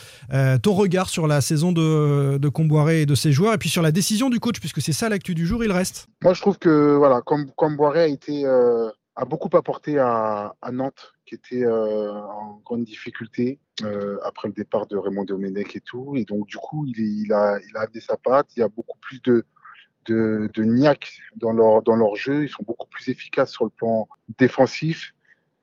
Ton 0.62 0.74
regard 0.74 1.08
sur 1.08 1.28
la 1.28 1.40
saison 1.40 1.72
de, 1.72 2.38
de 2.38 2.50
Comboiré 2.50 3.02
et 3.02 3.06
de 3.06 3.16
ses 3.16 3.32
joueurs, 3.32 3.54
et 3.54 3.58
puis 3.58 3.70
sur 3.70 3.82
la 3.82 3.92
décision 3.92 4.30
du 4.30 4.40
coach, 4.40 4.60
puisque 4.60 4.82
c'est 4.82 4.94
ça 4.94 5.08
l'actu 5.08 5.34
du 5.34 5.46
jour, 5.46 5.64
il 5.64 5.72
reste. 5.72 6.08
Moi, 6.24 6.34
je 6.34 6.42
trouve 6.42 6.58
que 6.58 6.96
voilà, 6.96 7.22
comme 7.22 7.52
comme 7.56 7.78
Boiré 7.78 8.02
a 8.02 8.08
été 8.08 8.46
a 9.16 9.26
beaucoup 9.26 9.50
apporté 9.56 9.98
à, 10.00 10.54
Nantes, 10.72 11.14
qui 11.26 11.36
était 11.36 11.64
euh, 11.66 12.12
en 12.14 12.62
grande 12.66 12.84
difficulté 12.84 13.60
euh, 13.84 14.18
après 14.24 14.48
le 14.50 14.54
départ 14.54 14.88
de 14.88 14.98
Raymond 14.98 15.24
Domenech 15.26 15.76
et 15.76 15.82
tout, 15.82 16.16
et 16.18 16.26
donc 16.26 16.48
du 16.48 16.58
coup, 16.58 16.86
il, 16.86 17.32
a 17.34 17.60
il 17.68 17.78
a 17.78 17.82
amené 17.82 18.02
sa 18.02 18.18
patte. 18.18 18.50
Il 18.56 18.60
y 18.60 18.64
a 18.64 18.70
beaucoup 18.70 18.98
plus 19.00 19.22
de 19.22 19.46
de, 20.08 20.50
de 20.54 20.64
niaque 20.64 21.18
dans 21.36 21.54
leur 21.54 21.82
dans 21.82 21.96
leur 21.96 22.16
jeu. 22.16 22.44
Ils 22.44 22.50
sont 22.50 22.64
beaucoup 22.64 22.88
plus 22.90 23.10
efficaces 23.10 23.52
sur 23.52 23.64
le 23.66 23.72
plan 23.72 24.08
défensif. 24.38 25.14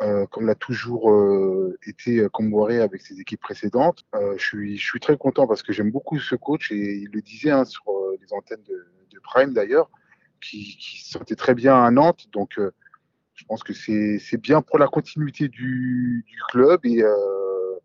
euh, 0.02 0.26
comme 0.26 0.46
l'a 0.46 0.54
toujours 0.54 1.10
euh, 1.10 1.78
été 1.86 2.18
euh, 2.18 2.28
Comboiré 2.28 2.80
avec 2.80 3.02
ses 3.02 3.20
équipes 3.20 3.40
précédentes. 3.40 4.04
Euh, 4.14 4.34
je, 4.36 4.44
suis, 4.44 4.76
je 4.76 4.84
suis 4.84 5.00
très 5.00 5.16
content 5.16 5.46
parce 5.46 5.62
que 5.62 5.72
j'aime 5.72 5.90
beaucoup 5.90 6.18
ce 6.18 6.34
coach 6.34 6.70
et 6.72 6.94
il 6.96 7.10
le 7.12 7.22
disait 7.22 7.50
hein, 7.50 7.64
sur 7.64 7.84
euh, 7.90 8.16
les 8.20 8.32
antennes 8.32 8.62
de, 8.68 8.86
de 9.12 9.20
Prime 9.20 9.52
d'ailleurs 9.52 9.90
qui, 10.40 10.76
qui 10.76 11.02
se 11.04 11.10
sentait 11.12 11.36
très 11.36 11.54
bien 11.54 11.82
à 11.82 11.90
Nantes. 11.90 12.26
Donc, 12.32 12.58
euh, 12.58 12.72
je 13.42 13.46
pense 13.46 13.64
que 13.64 13.72
c'est 13.72 14.40
bien 14.40 14.62
pour 14.62 14.78
la 14.78 14.86
continuité 14.86 15.48
du, 15.48 16.24
du 16.28 16.38
club 16.48 16.80
et, 16.84 17.02
euh, 17.02 17.78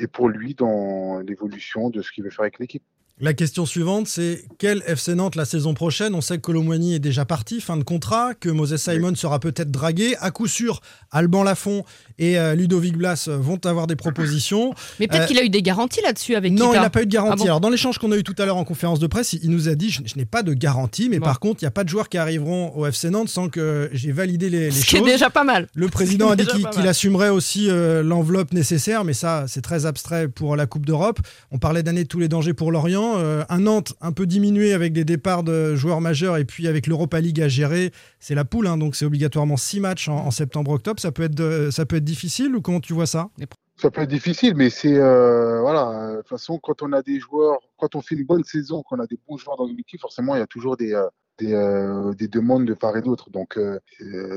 et 0.00 0.08
pour 0.08 0.28
lui 0.28 0.54
dans 0.54 1.20
l'évolution 1.20 1.90
de 1.90 2.02
ce 2.02 2.10
qu'il 2.10 2.24
veut 2.24 2.30
faire 2.30 2.40
avec 2.40 2.58
l'équipe. 2.58 2.82
La 3.22 3.34
question 3.34 3.66
suivante, 3.66 4.08
c'est 4.08 4.44
quel 4.58 4.82
FC 4.86 5.14
Nantes 5.14 5.36
la 5.36 5.44
saison 5.44 5.74
prochaine? 5.74 6.14
On 6.14 6.22
sait 6.22 6.36
que 6.36 6.40
Colomboigny 6.40 6.94
est 6.94 6.98
déjà 7.00 7.26
parti, 7.26 7.60
fin 7.60 7.76
de 7.76 7.82
contrat, 7.84 8.32
que 8.32 8.48
Moses 8.48 8.76
Simon 8.76 9.14
sera 9.14 9.38
peut-être 9.40 9.70
dragué. 9.70 10.16
À 10.20 10.30
coup 10.30 10.46
sûr, 10.46 10.80
Alban 11.10 11.42
Lafont 11.42 11.84
et 12.18 12.38
euh, 12.38 12.54
Ludovic 12.54 12.96
Blas 12.96 13.28
vont 13.30 13.58
avoir 13.66 13.86
des 13.86 13.94
propositions. 13.96 14.72
Mais 14.98 15.06
peut-être 15.06 15.24
Euh, 15.24 15.26
qu'il 15.26 15.38
a 15.38 15.44
eu 15.44 15.50
des 15.50 15.60
garanties 15.60 16.00
là-dessus 16.00 16.34
avec 16.34 16.52
Non, 16.54 16.68
Kita. 16.68 16.78
il 16.78 16.80
n'a 16.82 16.88
pas 16.88 17.02
eu 17.02 17.06
de 17.06 17.10
garantie. 17.12 17.32
Ah 17.34 17.36
bon 17.36 17.44
Alors, 17.44 17.60
dans 17.60 17.68
l'échange 17.68 17.98
qu'on 17.98 18.10
a 18.10 18.16
eu 18.16 18.22
tout 18.22 18.34
à 18.38 18.46
l'heure 18.46 18.56
en 18.56 18.64
conférence 18.64 19.00
de 19.00 19.06
presse, 19.06 19.34
il 19.34 19.50
nous 19.50 19.68
a 19.68 19.74
dit 19.74 19.90
je, 19.90 20.00
je 20.06 20.16
n'ai 20.16 20.24
pas 20.24 20.42
de 20.42 20.54
garantie, 20.54 21.10
mais 21.10 21.18
Bon. 21.18 21.26
par 21.26 21.40
contre, 21.40 21.60
il 21.62 21.64
n'y 21.66 21.68
a 21.68 21.72
pas 21.72 21.84
de 21.84 21.90
joueurs 21.90 22.08
qui 22.08 22.16
arriveront 22.16 22.72
au 22.74 22.86
FC 22.86 23.10
Nantes 23.10 23.28
sans 23.28 23.50
que 23.50 23.90
j'ai 23.92 24.12
validé 24.12 24.48
les, 24.48 24.60
les 24.60 24.70
Ce 24.70 24.86
qui 24.86 24.96
est 24.96 24.98
choses. 25.00 25.08
déjà 25.08 25.28
pas 25.28 25.44
mal. 25.44 25.68
Le 25.74 25.88
président 25.88 26.30
a 26.30 26.36
dit 26.36 26.46
qu'il 26.46 26.88
assumerait 26.88 27.28
aussi 27.28 27.68
euh, 27.68 28.02
l'enveloppe 28.02 28.54
nécessaire, 28.54 29.04
mais 29.04 29.12
ça, 29.12 29.44
c'est 29.46 29.60
très 29.60 29.84
abstrait 29.84 30.28
pour 30.28 30.56
la 30.56 30.64
Coupe 30.64 30.86
d'Europe. 30.86 31.18
On 31.50 31.58
parlait 31.58 31.82
d'année 31.82 32.04
de 32.04 32.08
tous 32.08 32.18
les 32.18 32.28
dangers 32.28 32.54
pour 32.54 32.72
Lorient. 32.72 33.09
Euh, 33.18 33.44
un 33.48 33.60
Nantes 33.60 33.94
un 34.00 34.12
peu 34.12 34.26
diminué 34.26 34.72
avec 34.72 34.92
des 34.92 35.04
départs 35.04 35.42
de 35.42 35.74
joueurs 35.74 36.00
majeurs 36.00 36.36
et 36.36 36.44
puis 36.44 36.68
avec 36.68 36.86
l'Europa 36.86 37.20
League 37.20 37.40
à 37.40 37.48
gérer. 37.48 37.92
C'est 38.18 38.34
la 38.34 38.44
poule, 38.44 38.66
hein, 38.66 38.76
donc 38.76 38.94
c'est 38.94 39.04
obligatoirement 39.04 39.56
six 39.56 39.80
matchs 39.80 40.08
en, 40.08 40.30
septembre-octobre. 40.30 41.00
Ça, 41.00 41.12
peut 41.12 41.24
être 41.24 41.70
ça 41.70 41.86
peut 41.86 41.96
être 41.96 42.04
difficile 42.04 42.54
ou 42.54 42.60
comment 42.60 42.80
tu 42.80 42.92
vois 42.92 43.06
ça? 43.06 43.30
Ça 43.76 43.90
peut 43.90 44.02
être 44.02 44.10
difficile, 44.10 44.54
mais 44.56 44.70
c'est 44.70 44.96
euh, 44.96 45.60
voilà. 45.60 45.88
euh, 45.90 46.10
De 46.12 46.16
toute 46.18 46.28
façon, 46.28 46.58
quand 46.58 46.82
on 46.82 46.92
a 46.92 47.02
des 47.02 47.18
joueurs, 47.18 47.58
quand 47.78 47.94
on 47.94 48.02
fait 48.02 48.14
une 48.14 48.26
bonne 48.26 48.44
saison, 48.44 48.82
qu'on 48.82 48.98
a 48.98 49.06
des 49.06 49.18
bons 49.26 49.36
joueurs 49.36 49.56
dans 49.56 49.66
une 49.66 49.78
équipe, 49.78 50.00
forcément, 50.00 50.34
il 50.34 50.38
y 50.38 50.42
a 50.42 50.46
toujours 50.46 50.76
des 50.76 51.00
des, 51.38 52.12
des 52.18 52.28
demandes 52.28 52.66
de 52.66 52.74
part 52.74 52.96
et 52.96 53.02
d'autre. 53.02 53.30
Donc, 53.30 53.58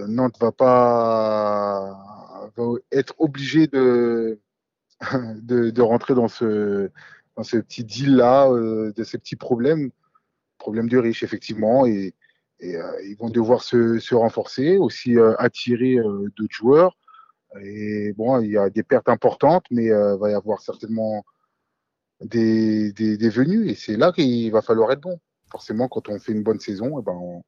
Nantes 0.07 0.35
va 0.39 0.51
pas 0.51 2.49
être 2.91 3.15
obligé 3.19 3.67
de, 3.67 4.39
de 5.01 5.81
rentrer 5.81 6.15
dans 6.15 6.27
ce 6.27 6.89
dans 7.35 7.43
ce 7.43 7.57
petit 7.57 7.83
deal 7.83 8.15
là, 8.15 8.49
de 8.49 9.03
ces 9.03 9.17
petits 9.17 9.35
problèmes, 9.35 9.91
problèmes 10.57 10.89
de 10.89 10.97
riches 10.97 11.23
effectivement, 11.23 11.85
et, 11.85 12.13
euh, 12.63 13.01
ils 13.03 13.17
vont 13.17 13.29
devoir 13.29 13.61
se, 13.61 14.15
renforcer, 14.15 14.77
aussi 14.77 15.17
euh, 15.17 15.35
attirer 15.37 15.97
euh, 15.97 16.31
d'autres 16.37 16.55
joueurs. 16.55 16.97
Et 17.61 18.13
bon, 18.13 18.39
il 18.39 18.51
y 18.51 18.57
a 18.57 18.69
des 18.69 18.83
pertes 18.83 19.09
importantes, 19.09 19.65
mais 19.69 19.91
euh, 19.91 20.17
va 20.17 20.31
y 20.31 20.33
avoir 20.33 20.61
certainement 20.61 21.23
des, 22.21 22.93
des, 22.93 23.29
venues, 23.29 23.69
et 23.69 23.75
c'est 23.75 23.97
là 23.97 24.11
qu'il 24.11 24.51
va 24.51 24.61
falloir 24.61 24.91
être 24.91 25.01
bon. 25.01 25.19
Forcément, 25.51 25.87
quand 25.89 26.09
on 26.09 26.19
fait 26.19 26.31
une 26.31 26.43
bonne 26.43 26.59
saison, 26.59 26.99
eh 26.99 27.03
ben, 27.03 27.41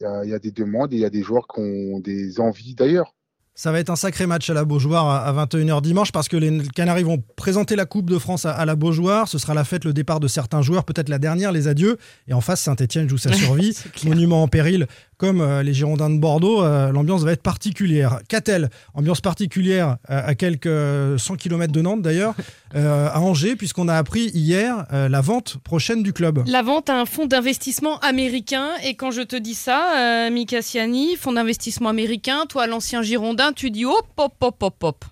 il 0.00 0.04
y, 0.04 0.06
a, 0.06 0.24
il 0.24 0.30
y 0.30 0.34
a 0.34 0.38
des 0.38 0.52
demandes 0.52 0.92
et 0.92 0.96
il 0.96 1.02
y 1.02 1.04
a 1.04 1.10
des 1.10 1.22
joueurs 1.22 1.46
qui 1.48 1.60
ont 1.60 2.00
des 2.00 2.40
envies 2.40 2.74
d'ailleurs. 2.74 3.14
Ça 3.58 3.72
va 3.72 3.80
être 3.80 3.88
un 3.88 3.96
sacré 3.96 4.26
match 4.26 4.50
à 4.50 4.54
la 4.54 4.66
Beaujoire 4.66 5.08
à 5.08 5.26
à 5.26 5.46
21h 5.46 5.80
dimanche 5.80 6.12
parce 6.12 6.28
que 6.28 6.36
les 6.36 6.62
Canaries 6.74 7.04
vont 7.04 7.24
présenter 7.36 7.74
la 7.74 7.86
Coupe 7.86 8.10
de 8.10 8.18
France 8.18 8.44
à, 8.44 8.62
la 8.66 8.76
Beaujoire. 8.76 9.28
Ce 9.28 9.38
sera 9.38 9.54
la 9.54 9.64
fête, 9.64 9.86
le 9.86 9.94
départ 9.94 10.20
de 10.20 10.28
certains 10.28 10.60
joueurs, 10.60 10.84
peut-être 10.84 11.08
la 11.08 11.18
dernière, 11.18 11.52
les 11.52 11.66
adieux. 11.66 11.96
Et 12.28 12.34
en 12.34 12.42
face, 12.42 12.60
Saint-Etienne 12.60 13.08
joue 13.08 13.16
sa 13.16 13.32
survie. 13.32 13.74
Monument 14.04 14.42
en 14.42 14.48
péril, 14.48 14.86
comme 15.18 15.40
euh, 15.40 15.62
les 15.62 15.72
Girondins 15.72 16.10
de 16.10 16.18
Bordeaux. 16.18 16.62
euh, 16.62 16.92
L'ambiance 16.92 17.22
va 17.22 17.32
être 17.32 17.42
particulière. 17.42 18.20
Catel, 18.28 18.68
ambiance 18.94 19.20
particulière 19.20 19.96
euh, 20.10 20.20
à 20.26 20.34
quelques 20.34 21.18
100 21.18 21.36
km 21.36 21.72
de 21.72 21.80
Nantes 21.80 22.02
d'ailleurs, 22.02 22.34
euh, 22.74 23.08
à 23.10 23.20
Angers, 23.20 23.56
puisqu'on 23.56 23.88
a 23.88 23.94
appris 23.94 24.26
hier 24.34 24.84
euh, 24.92 25.08
la 25.08 25.20
vente 25.22 25.56
prochaine 25.64 26.02
du 26.02 26.12
club. 26.12 26.42
La 26.46 26.62
vente 26.62 26.90
à 26.90 27.00
un 27.00 27.06
fonds 27.06 27.26
d'investissement 27.26 27.98
américain. 28.00 28.68
Et 28.84 28.94
quand 28.94 29.10
je 29.10 29.22
te 29.22 29.36
dis 29.36 29.54
ça, 29.54 30.26
euh, 30.26 30.30
Mika 30.30 30.60
Siani, 30.60 31.16
fonds 31.16 31.32
d'investissement 31.32 31.88
américain, 31.88 32.44
toi, 32.48 32.66
l'ancien 32.66 33.00
Girondin, 33.02 33.52
tu 33.54 33.70
dis 33.70 33.84
hop, 33.86 34.06
hop, 34.18 34.34
hop, 34.40 34.62
hop, 34.62 34.84
hop. 34.84 35.04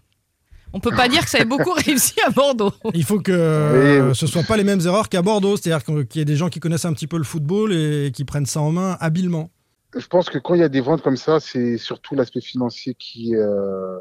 On 0.77 0.81
peut 0.81 0.91
pas 0.91 1.09
dire 1.09 1.23
que 1.25 1.31
ça 1.31 1.39
ait 1.39 1.45
beaucoup 1.45 1.71
réussi 1.87 2.15
à 2.27 2.31
Bordeaux. 2.31 2.73
Il 2.95 3.05
faut 3.05 3.21
que 3.21 3.31
euh, 3.33 4.09
Oui. 4.09 4.15
ce 4.17 4.27
soit 4.27 4.43
pas 4.43 4.57
les 4.57 4.65
mêmes 4.65 4.81
erreurs 4.85 5.09
qu'à 5.09 5.23
Bordeaux, 5.23 5.57
c'est-à-dire 5.57 5.85
qu'il 5.85 6.19
y 6.19 6.21
ait 6.21 6.25
des 6.25 6.35
gens 6.37 6.49
qui 6.49 6.59
connaissent 6.59 6.85
un 6.85 6.93
petit 6.93 7.07
peu 7.07 7.17
le 7.17 7.23
football 7.23 7.73
et 7.73 8.11
qui 8.13 8.25
prennent 8.25 8.45
ça 8.45 8.61
en 8.61 8.73
main 8.73 8.97
habilement. 9.01 9.51
Je 9.97 10.07
pense 10.09 10.29
que 10.29 10.39
quand 10.39 10.55
il 10.55 10.61
y 10.61 10.65
a 10.65 10.69
des 10.69 10.81
ventes 10.81 11.03
comme 11.03 11.17
ça, 11.17 11.39
c'est 11.39 11.79
surtout 11.79 12.17
l'aspect 12.17 12.41
financier 12.41 12.95
qui, 12.95 13.37
euh, 13.37 13.99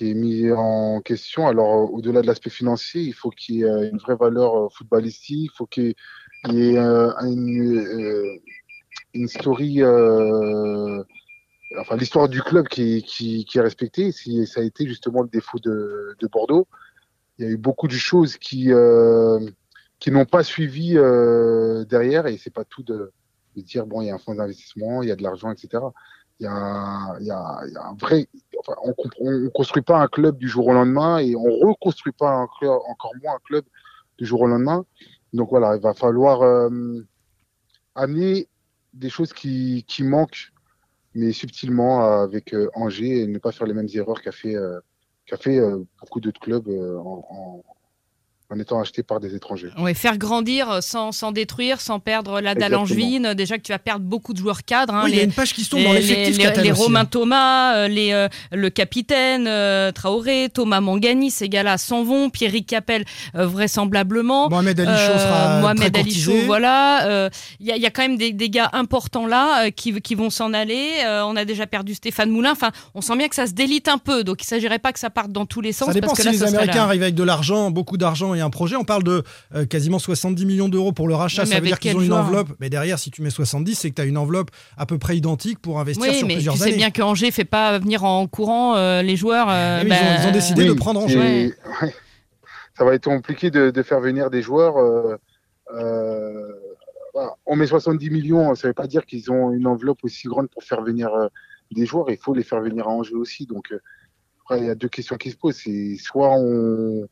est 0.00 0.14
mis 0.14 0.50
en 0.50 1.00
question. 1.02 1.46
Alors, 1.46 1.74
euh, 1.74 1.86
au-delà 1.92 2.22
de 2.22 2.26
l'aspect 2.26 2.50
financier, 2.50 3.02
il 3.02 3.12
faut 3.12 3.30
qu'il 3.30 3.56
y 3.56 3.62
ait 3.62 3.64
euh, 3.64 3.90
une 3.90 3.98
vraie 3.98 4.16
valeur 4.16 4.72
footballistique, 4.72 5.50
il 5.52 5.56
faut 5.56 5.66
qu'il 5.66 5.94
y 6.48 6.60
ait 6.62 6.78
une, 6.78 8.40
une 9.12 9.28
story, 9.28 9.82
enfin 11.78 11.96
l'histoire 11.96 12.28
du 12.28 12.42
club 12.42 12.66
qui, 12.68 13.46
est 13.54 13.60
respectée. 13.60 14.12
Ça 14.12 14.60
a 14.60 14.64
été 14.64 14.86
justement 14.86 15.22
le 15.22 15.28
défaut 15.28 15.58
de, 15.58 16.16
de 16.18 16.26
Bordeaux. 16.26 16.66
Il 17.38 17.44
y 17.44 17.48
a 17.48 17.50
eu 17.50 17.58
beaucoup 17.58 17.88
de 17.88 17.92
choses 17.92 18.38
qui, 18.38 18.70
qui 19.98 20.10
n'ont 20.10 20.24
pas 20.24 20.42
suivi 20.42 20.94
derrière 21.88 22.26
et 22.26 22.38
c'est 22.38 22.52
pas 22.52 22.64
tout 22.64 22.82
de, 22.82 23.12
de 23.56 23.60
dire 23.60 23.86
bon 23.86 24.02
il 24.02 24.08
y 24.08 24.10
a 24.10 24.14
un 24.14 24.18
fonds 24.18 24.34
d'investissement, 24.34 25.02
il 25.02 25.08
y 25.08 25.12
a 25.12 25.16
de 25.16 25.22
l'argent, 25.22 25.50
etc. 25.50 25.68
il 26.40 26.44
y 26.44 26.46
a, 26.46 27.16
il 27.20 27.26
y 27.26 27.30
a, 27.30 27.60
il 27.66 27.72
y 27.72 27.76
a 27.76 27.86
un 27.86 27.94
vrai. 27.94 28.26
Enfin, 28.58 28.74
on 28.82 29.30
ne 29.30 29.48
construit 29.48 29.82
pas 29.82 30.00
un 30.00 30.08
club 30.08 30.38
du 30.38 30.48
jour 30.48 30.66
au 30.66 30.72
lendemain 30.72 31.18
et 31.18 31.36
on 31.36 31.42
reconstruit 31.42 32.12
pas 32.12 32.36
encore 32.36 33.12
moins 33.22 33.34
un 33.34 33.40
club 33.44 33.64
du 34.18 34.26
jour 34.26 34.42
au 34.42 34.46
lendemain. 34.46 34.84
Donc 35.32 35.50
voilà, 35.50 35.76
il 35.76 35.82
va 35.82 35.94
falloir 35.94 36.42
euh, 36.42 37.00
amener 37.94 38.48
des 38.92 39.10
choses 39.10 39.32
qui, 39.32 39.84
qui 39.88 40.04
manquent, 40.04 40.52
mais 41.14 41.32
subtilement 41.32 42.22
avec 42.22 42.54
euh, 42.54 42.70
Angers 42.74 43.22
et 43.22 43.26
ne 43.26 43.38
pas 43.38 43.52
faire 43.52 43.66
les 43.66 43.74
mêmes 43.74 43.88
erreurs 43.94 44.22
qu'a 44.22 44.32
fait, 44.32 44.54
euh, 44.54 44.80
qu'a 45.26 45.36
fait 45.36 45.60
beaucoup 46.00 46.20
d'autres 46.20 46.40
clubs 46.40 46.68
en, 46.68 47.64
en 48.54 48.58
étant 48.60 48.80
achetés 48.80 49.02
par 49.02 49.20
des 49.20 49.34
étrangers. 49.34 49.70
Ouais, 49.78 49.94
faire 49.94 50.16
grandir 50.18 50.78
sans, 50.82 51.12
sans 51.12 51.32
détruire, 51.32 51.80
sans 51.80 51.98
perdre 52.00 52.40
la 52.40 52.54
dalle 52.54 52.72
Exactement. 52.74 52.82
angevine. 52.82 53.34
Déjà 53.34 53.56
que 53.58 53.62
tu 53.62 53.72
vas 53.72 53.78
perdre 53.78 54.04
beaucoup 54.04 54.32
de 54.32 54.38
joueurs 54.38 54.62
cadres. 54.64 54.94
hein, 54.94 55.02
Oui, 55.04 55.10
il 55.10 55.14
y 55.14 55.18
a 55.18 55.20
les- 55.22 55.26
une 55.26 55.32
page 55.32 55.52
qui 55.54 55.64
se 55.64 55.70
tourne 55.70 55.82
dans 55.84 55.92
les, 55.92 56.00
l'effectif 56.00 56.38
les- 56.38 56.62
les 56.62 56.70
Romain 56.72 57.00
hein. 57.00 57.04
Thomas, 57.04 57.74
euh, 57.76 57.88
les, 57.88 58.12
euh, 58.12 58.28
le 58.52 58.70
capitaine 58.70 59.46
euh, 59.48 59.90
Traoré, 59.92 60.48
Thomas 60.52 60.80
Mangani, 60.80 61.30
ces 61.30 61.48
gars-là 61.48 61.78
s'en 61.78 62.02
vont. 62.04 62.30
Pierrick 62.30 62.66
Capel, 62.66 63.04
euh, 63.34 63.46
vraisemblablement. 63.46 64.48
Mohamed 64.48 64.78
Ali 64.80 64.88
Chaud 64.88 65.12
Euh, 65.14 65.18
sera 65.18 65.60
Mohamed 65.60 65.92
très 65.92 66.00
Ali 66.02 66.42
voilà. 66.46 67.06
Euh, 67.06 67.30
Il 67.60 67.66
y, 67.66 67.72
a- 67.72 67.76
il 67.76 67.82
y 67.82 67.86
a 67.86 67.90
quand 67.90 68.02
même 68.02 68.16
des, 68.16 68.32
des 68.32 68.50
gars 68.50 68.70
importants 68.72 69.26
là 69.26 69.66
euh, 69.66 69.70
qui, 69.70 70.00
qui 70.00 70.14
vont 70.14 70.30
s'en 70.30 70.52
aller. 70.52 70.90
Euh, 71.04 71.22
on 71.26 71.36
a 71.36 71.44
déjà 71.44 71.66
perdu 71.66 71.94
Stéphane 71.94 72.30
Moulin. 72.30 72.52
Enfin, 72.52 72.70
on 72.94 73.00
sent 73.00 73.16
bien 73.16 73.28
que 73.28 73.34
ça 73.34 73.46
se 73.46 73.52
délite 73.52 73.88
un 73.88 73.98
peu. 73.98 74.24
Donc, 74.24 74.40
il 74.42 74.44
ne 74.44 74.48
s'agirait 74.48 74.78
pas 74.78 74.92
que 74.92 74.98
ça 74.98 75.10
parte 75.10 75.30
dans 75.32 75.46
tous 75.46 75.60
les 75.60 75.72
sens. 75.72 75.88
Ça 75.88 75.94
dépend 75.94 76.08
parce 76.08 76.18
que 76.18 76.22
si 76.22 76.26
là, 76.26 76.32
les 76.32 76.54
Américains 76.54 76.84
arrivent 76.84 77.02
avec 77.02 77.14
de 77.14 77.22
l'argent, 77.22 77.70
beaucoup 77.70 77.96
d'argent 77.96 78.34
et 78.34 78.40
un 78.44 78.50
projet. 78.50 78.76
On 78.76 78.84
parle 78.84 79.02
de 79.02 79.22
euh, 79.54 79.64
quasiment 79.66 79.98
70 79.98 80.46
millions 80.46 80.68
d'euros 80.68 80.92
pour 80.92 81.08
le 81.08 81.14
rachat. 81.14 81.44
Ça 81.46 81.56
veut 81.60 81.66
dire 81.66 81.78
qu'ils 81.78 81.96
ont 81.96 82.00
une 82.00 82.12
enveloppe. 82.12 82.50
Mais 82.60 82.70
derrière, 82.70 82.98
si 82.98 83.10
tu 83.10 83.22
mets 83.22 83.30
70, 83.30 83.74
c'est 83.74 83.90
que 83.90 83.94
tu 83.96 84.02
as 84.02 84.04
une 84.04 84.18
enveloppe 84.18 84.50
à 84.76 84.86
peu 84.86 84.98
près 84.98 85.16
identique 85.16 85.58
pour 85.60 85.80
investir 85.80 86.06
Oui, 86.10 86.18
sur 86.18 86.26
mais 86.26 86.34
tu 86.34 86.36
plusieurs 86.38 86.56
sais 86.56 86.64
années. 86.68 86.76
bien 86.76 86.90
que 86.90 87.02
Angers 87.02 87.30
fait 87.30 87.44
pas 87.44 87.78
venir 87.78 88.04
en 88.04 88.26
courant 88.26 88.76
euh, 88.76 89.02
les 89.02 89.16
joueurs. 89.16 89.48
euh, 89.50 89.80
Eh 89.82 89.84
oui, 89.84 89.90
ils 89.90 89.94
ont- 89.94 89.96
bah, 90.14 90.20
ils 90.22 90.28
ont 90.28 90.32
décidé 90.32 90.64
de 90.66 90.72
prendre 90.72 91.00
Angers. 91.00 91.44
et- 91.46 91.54
ouais. 91.82 91.94
Ça 92.76 92.84
va 92.84 92.94
être 92.94 93.04
compliqué 93.04 93.50
de, 93.50 93.70
de 93.70 93.82
faire 93.82 94.00
venir 94.00 94.30
des 94.30 94.42
joueurs. 94.42 94.76
euh, 94.78 95.16
euh, 95.74 96.52
voilà. 97.12 97.34
On 97.46 97.56
met 97.56 97.66
70 97.66 98.10
millions, 98.10 98.54
ça 98.54 98.66
ne 98.66 98.70
veut 98.70 98.74
pas 98.74 98.86
dire 98.86 99.06
qu'ils 99.06 99.30
ont 99.30 99.52
une 99.52 99.66
enveloppe 99.66 99.98
aussi 100.02 100.26
grande 100.28 100.48
pour 100.50 100.62
faire 100.64 100.82
venir 100.82 101.08
euh, 101.14 101.28
des 101.70 101.86
joueurs. 101.86 102.10
Il 102.10 102.16
faut 102.16 102.34
les 102.34 102.42
faire 102.42 102.60
venir 102.60 102.86
à 102.88 102.90
Angers 102.90 103.14
aussi. 103.14 103.46
Donc, 103.46 103.70
euh, 103.72 103.78
après, 104.42 104.58
il 104.60 104.66
y 104.66 104.70
a 104.70 104.74
deux 104.74 104.88
questions 104.88 105.16
qui 105.16 105.30
se 105.30 105.36
posent. 105.36 105.56
C'est 105.64 105.96
soit 105.96 106.30
on, 106.36 107.06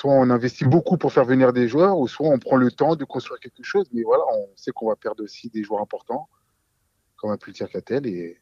soit 0.00 0.14
on 0.14 0.30
investit 0.30 0.64
beaucoup 0.64 0.96
pour 0.96 1.12
faire 1.12 1.26
venir 1.26 1.52
des 1.52 1.68
joueurs, 1.68 1.98
ou 1.98 2.08
soit 2.08 2.26
on 2.26 2.38
prend 2.38 2.56
le 2.56 2.70
temps 2.70 2.96
de 2.96 3.04
construire 3.04 3.38
quelque 3.38 3.62
chose. 3.62 3.86
Mais 3.92 4.02
voilà, 4.02 4.24
on 4.32 4.48
sait 4.56 4.70
qu'on 4.70 4.88
va 4.88 4.96
perdre 4.96 5.22
aussi 5.22 5.50
des 5.50 5.62
joueurs 5.62 5.82
importants, 5.82 6.30
comme 7.16 7.30
a 7.30 7.36
pu 7.36 7.52
Catel. 7.52 8.06
Et 8.06 8.40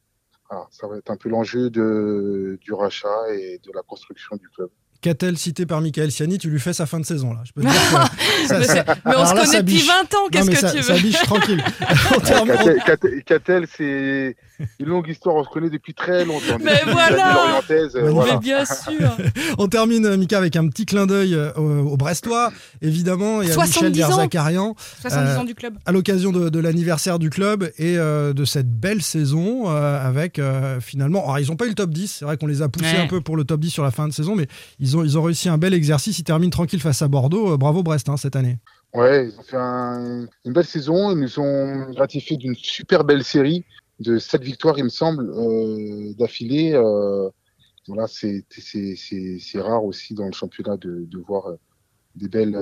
ça 0.71 0.87
va 0.87 0.99
être 0.99 1.11
un 1.11 1.17
peu 1.17 1.29
l'enjeu 1.29 1.69
du 1.69 2.73
rachat 2.73 3.35
et 3.35 3.59
de 3.59 3.73
la 3.75 3.83
construction 3.83 4.37
du 4.37 4.49
club. 4.51 4.71
Qu'a-t-elle 5.01 5.39
cité 5.39 5.65
par 5.65 5.81
Michael 5.81 6.11
Siani 6.11 6.39
Tu 6.39 6.51
lui 6.51 6.59
fais 6.59 6.73
sa 6.73 6.85
fin 6.87 6.99
de 6.99 7.07
saison 7.07 7.33
là. 7.33 7.41
Je 7.45 7.53
peux 7.53 7.63
te 7.63 7.67
dire 7.69 7.81
que 7.81 8.47
ça- 8.49 8.59
Mais, 8.59 8.65
ça- 8.67 8.85
on 9.05 9.11
Alors 9.11 9.29
se 9.29 9.35
là, 9.35 9.41
connaît 9.43 9.53
ça 9.53 9.63
depuis 9.63 9.75
biche. 9.77 9.87
20 9.87 9.93
ans, 10.19 10.29
qu'est-ce 10.33 10.51
que 10.51 10.57
ça, 10.57 10.73
tu 10.73 10.83
ça 10.83 10.93
veux 10.95 11.01
biche 11.01 11.23
tranquille. 11.23 11.63
Catel, 12.27 12.79
Catel- 12.85 13.23
Catel, 13.25 13.67
c'est 13.77 14.37
une 14.81 14.87
longue 14.89 15.09
histoire, 15.09 15.37
on 15.37 15.45
se 15.45 15.49
connaît 15.51 15.71
depuis 15.71 15.95
très 15.95 16.25
longtemps. 16.25 16.59
Mais 16.61 16.73
Depuis 16.81 16.93
voilà. 16.93 17.61
euh, 17.71 17.89
Mais 18.03 18.11
voilà. 18.11 18.33
Mais 18.35 18.39
bien 18.41 18.65
sûr 18.65 19.17
On 19.59 19.69
termine, 19.69 20.05
euh, 20.07 20.17
Mika, 20.17 20.37
avec 20.39 20.57
un 20.57 20.67
petit 20.69 20.85
clin 20.85 21.07
d'œil 21.07 21.35
euh, 21.35 21.53
au, 21.55 21.91
au 21.93 21.97
Brestois. 21.97 22.51
Évidemment, 22.83 23.41
il 23.43 23.49
y 23.49 23.53
a 23.53 23.55
Michel 23.57 23.73
70 23.73 24.03
ans. 24.03 24.09
Derzakarian 24.09 24.75
70 25.03 25.17
Euh, 25.29 25.39
ans 25.39 25.45
du 25.45 25.55
club. 25.55 25.75
à 25.87 25.93
l'occasion 25.93 26.33
de, 26.33 26.49
de 26.49 26.59
l'anniversaire 26.59 27.19
du 27.21 27.31
club 27.31 27.71
et 27.79 27.97
euh, 27.99 28.33
de 28.33 28.45
cette 28.45 28.69
belle 28.71 29.03
saison 29.03 29.71
euh, 29.71 30.05
avec 30.05 30.39
euh, 30.41 30.81
finalement. 30.81 31.23
Alors, 31.25 31.39
ils 31.39 31.49
n'ont 31.49 31.57
pas 31.57 31.67
eu 31.67 31.71
le 31.71 31.75
top 31.75 31.91
10. 31.91 32.17
C'est 32.19 32.25
vrai 32.25 32.37
qu'on 32.37 32.47
les 32.47 32.63
a 32.63 32.69
poussés 32.69 32.87
Ouais. 32.89 32.97
un 32.99 33.07
peu 33.07 33.21
pour 33.21 33.37
le 33.37 33.45
top 33.45 33.61
10 33.61 33.71
sur 33.71 33.85
la 33.85 33.91
fin 33.91 34.09
de 34.09 34.13
saison, 34.13 34.35
mais 34.35 34.47
ils 34.81 34.88
ils 34.93 35.19
ont 35.19 35.23
réussi 35.23 35.49
un 35.49 35.59
bel 35.59 35.75
exercice. 35.75 36.19
Ils 36.19 36.25
terminent 36.25 36.51
tranquille 36.51 36.81
face 36.81 37.03
à 37.03 37.09
Bordeaux. 37.09 37.53
Euh, 37.53 37.57
bravo 37.57 37.83
Brest 37.83 38.09
hein, 38.09 38.17
cette 38.17 38.37
année. 38.37 38.59
Ouais, 38.95 39.29
ils 39.29 39.39
ont 39.39 39.43
fait 39.43 39.57
un- 39.57 40.27
une 40.45 40.53
belle 40.53 40.65
saison. 40.65 41.11
Ils 41.13 41.19
nous 41.21 41.39
ont 41.39 41.91
gratifié 41.91 42.37
d'une 42.37 42.55
super 42.55 43.05
belle 43.05 43.25
série 43.25 43.65
de 44.01 44.19
sept 44.19 44.43
victoires, 44.43 44.79
il 44.79 44.85
me 44.85 44.89
semble, 44.89 45.29
euh, 45.31 46.13
d'affilée. 46.19 46.73
Euh, 46.75 47.29
voilà, 47.89 48.07
c'est 48.07 48.45
rare 49.57 49.85
aussi 49.85 50.15
dans 50.15 50.27
le 50.27 50.33
championnat 50.33 50.77
de, 50.77 51.09
voir 51.27 51.55
des 52.15 52.29
belles, 52.29 52.57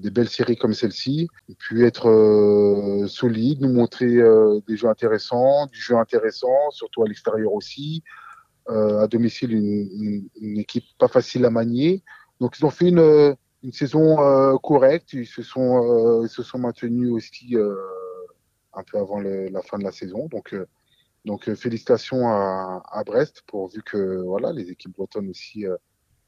des 0.00 0.10
belles 0.10 0.28
séries 0.28 0.56
comme 0.56 0.72
celle-ci. 0.72 1.28
Et 1.50 1.54
puis 1.54 1.82
être 1.82 3.04
solide, 3.08 3.60
nous 3.60 3.72
montrer 3.72 4.16
des 4.66 4.76
jeux 4.76 4.88
intéressants, 4.88 5.66
du 5.66 5.78
jeu 5.78 5.96
intéressant, 5.96 6.70
surtout 6.70 7.02
à 7.02 7.08
l'extérieur 7.08 7.52
aussi. 7.52 8.02
Euh, 8.70 9.00
à 9.00 9.08
domicile, 9.08 9.52
une, 9.52 10.58
équipe 10.58 10.84
pas 10.98 11.08
facile 11.08 11.44
à 11.44 11.50
manier. 11.50 12.04
Donc 12.40 12.58
ils 12.58 12.64
ont 12.64 12.70
fait 12.70 12.88
une, 12.88 13.00
euh, 13.00 13.34
saison 13.72 14.20
euh, 14.20 14.56
correcte. 14.62 15.12
Ils 15.12 15.26
se 15.26 15.42
sont, 15.42 16.22
ils 16.22 16.28
se 16.28 16.42
sont 16.42 16.58
maintenus 16.58 17.10
aussi 17.10 17.56
un 18.72 18.82
peu 18.84 18.98
avant 18.98 19.18
la 19.20 19.62
fin 19.62 19.78
de 19.78 19.84
la 19.84 19.92
saison. 19.92 20.28
Donc, 20.28 20.54
donc 21.24 21.52
félicitations 21.54 22.28
à, 22.28 22.82
à 22.90 23.04
Brest 23.04 23.42
pourvu 23.46 23.82
que 23.82 24.22
voilà 24.22 24.52
les 24.52 24.70
équipes 24.70 24.92
bretonnes 24.92 25.28
aussi 25.30 25.64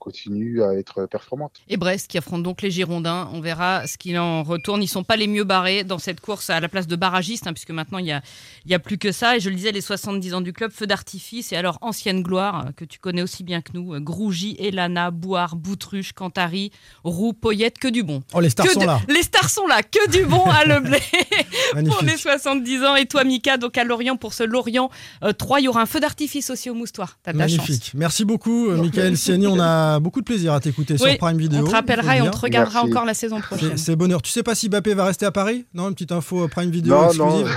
euh, 0.02 0.10
continuent 0.12 0.62
à 0.62 0.74
être 0.74 1.06
performantes. 1.06 1.52
Et 1.68 1.76
Brest 1.76 2.08
qui 2.10 2.18
affronte 2.18 2.42
donc 2.42 2.62
les 2.62 2.70
Girondins. 2.70 3.28
On 3.32 3.40
verra 3.40 3.86
ce 3.86 3.96
qu'il 3.98 4.18
en 4.18 4.42
retourne. 4.42 4.82
Ils 4.82 4.88
sont 4.88 5.04
pas 5.04 5.16
les 5.16 5.26
mieux 5.26 5.44
barrés 5.44 5.84
dans 5.84 5.98
cette 5.98 6.20
course 6.20 6.50
à 6.50 6.60
la 6.60 6.68
place 6.68 6.86
de 6.86 6.96
barragiste, 6.96 7.46
hein, 7.46 7.52
puisque 7.52 7.70
maintenant 7.70 7.98
il 7.98 8.06
y 8.06 8.12
a, 8.12 8.22
y 8.66 8.74
a 8.74 8.78
plus 8.78 8.98
que 8.98 9.12
ça. 9.12 9.36
Et 9.36 9.40
je 9.40 9.48
le 9.50 9.56
disais, 9.56 9.72
les 9.72 9.80
70 9.80 10.34
ans 10.34 10.40
du 10.40 10.52
club, 10.52 10.70
feu 10.72 10.86
d'artifice 10.86 11.52
et 11.52 11.56
alors 11.56 11.78
ancienne 11.80 12.22
gloire 12.22 12.66
euh, 12.66 12.70
que 12.76 12.84
tu 12.84 12.98
connais 12.98 13.22
aussi 13.22 13.44
bien 13.44 13.60
que 13.62 13.70
nous. 13.74 13.94
euh, 13.94 14.00
Grougy, 14.00 14.56
Elana, 14.58 15.10
Boire, 15.10 15.56
Boutruche, 15.56 16.12
Cantari, 16.12 16.70
Roux, 17.04 17.32
Poyette, 17.32 17.78
que 17.78 17.88
du 17.88 18.02
bon. 18.02 18.22
Oh, 18.34 18.40
les 18.40 18.50
stars 18.50 18.66
Que 18.66 18.72
sont 18.72 18.80
de- 18.80 18.86
là. 18.86 19.00
Les 19.08 19.22
stars 19.22 19.50
sont 19.50 19.66
là, 19.66 19.82
que 19.82 20.10
du 20.10 20.24
bon 20.24 20.44
à 20.50 20.64
Leblé 20.64 20.98
pour 21.00 21.76
les 21.78 21.82
Magnifique. 21.90 22.18
70 22.18 22.84
ans. 22.84 22.96
Et 22.96 23.06
toi, 23.06 23.24
Mika, 23.24 23.56
donc 23.56 23.76
à 23.78 23.84
Lorient 23.84 24.16
pour 24.16 24.34
ce 24.34 24.42
Lorient 24.42 24.90
euh, 25.22 25.32
3, 25.32 25.60
il 25.60 25.64
y 25.64 25.68
aura 25.68 25.82
un 25.82 25.86
feu 25.86 26.00
d'artifice 26.00 26.50
aussi 26.50 26.70
au 26.70 26.74
moustoir. 26.74 27.18
T'as 27.22 27.32
de 27.32 27.38
la 27.38 27.48
chance. 27.48 27.58
Magnifique. 27.58 27.92
Merci 27.94 28.24
beaucoup, 28.24 28.68
euh, 28.68 28.76
Michael 28.76 29.16
Siani. 29.16 29.46
On 29.46 29.58
a 29.60 29.91
beaucoup 30.00 30.20
de 30.20 30.24
plaisir 30.24 30.52
à 30.52 30.60
t'écouter 30.60 30.94
Oui, 30.94 30.98
sur 31.10 31.18
Prime 31.18 31.38
Video. 31.38 31.60
On 31.60 31.64
te 31.64 31.70
rappellera 31.70 32.16
et 32.16 32.22
on 32.22 32.30
te 32.30 32.38
regardera 32.38 32.80
Merci. 32.80 32.90
encore 32.90 33.04
la 33.04 33.14
saison 33.14 33.40
prochaine. 33.40 33.76
C'est 33.76 33.96
bonheur. 33.96 34.22
Tu 34.22 34.30
sais 34.30 34.42
pas 34.42 34.54
si 34.54 34.68
Bappé 34.68 34.94
va 34.94 35.04
rester 35.04 35.26
à 35.26 35.32
Paris? 35.32 35.66
Non, 35.74 35.88
une 35.88 35.94
petite 35.94 36.12
info 36.12 36.44
euh, 36.44 36.48
Prime 36.48 36.70
Video 36.70 36.94
non, 36.94 37.06
exclusive. 37.08 37.48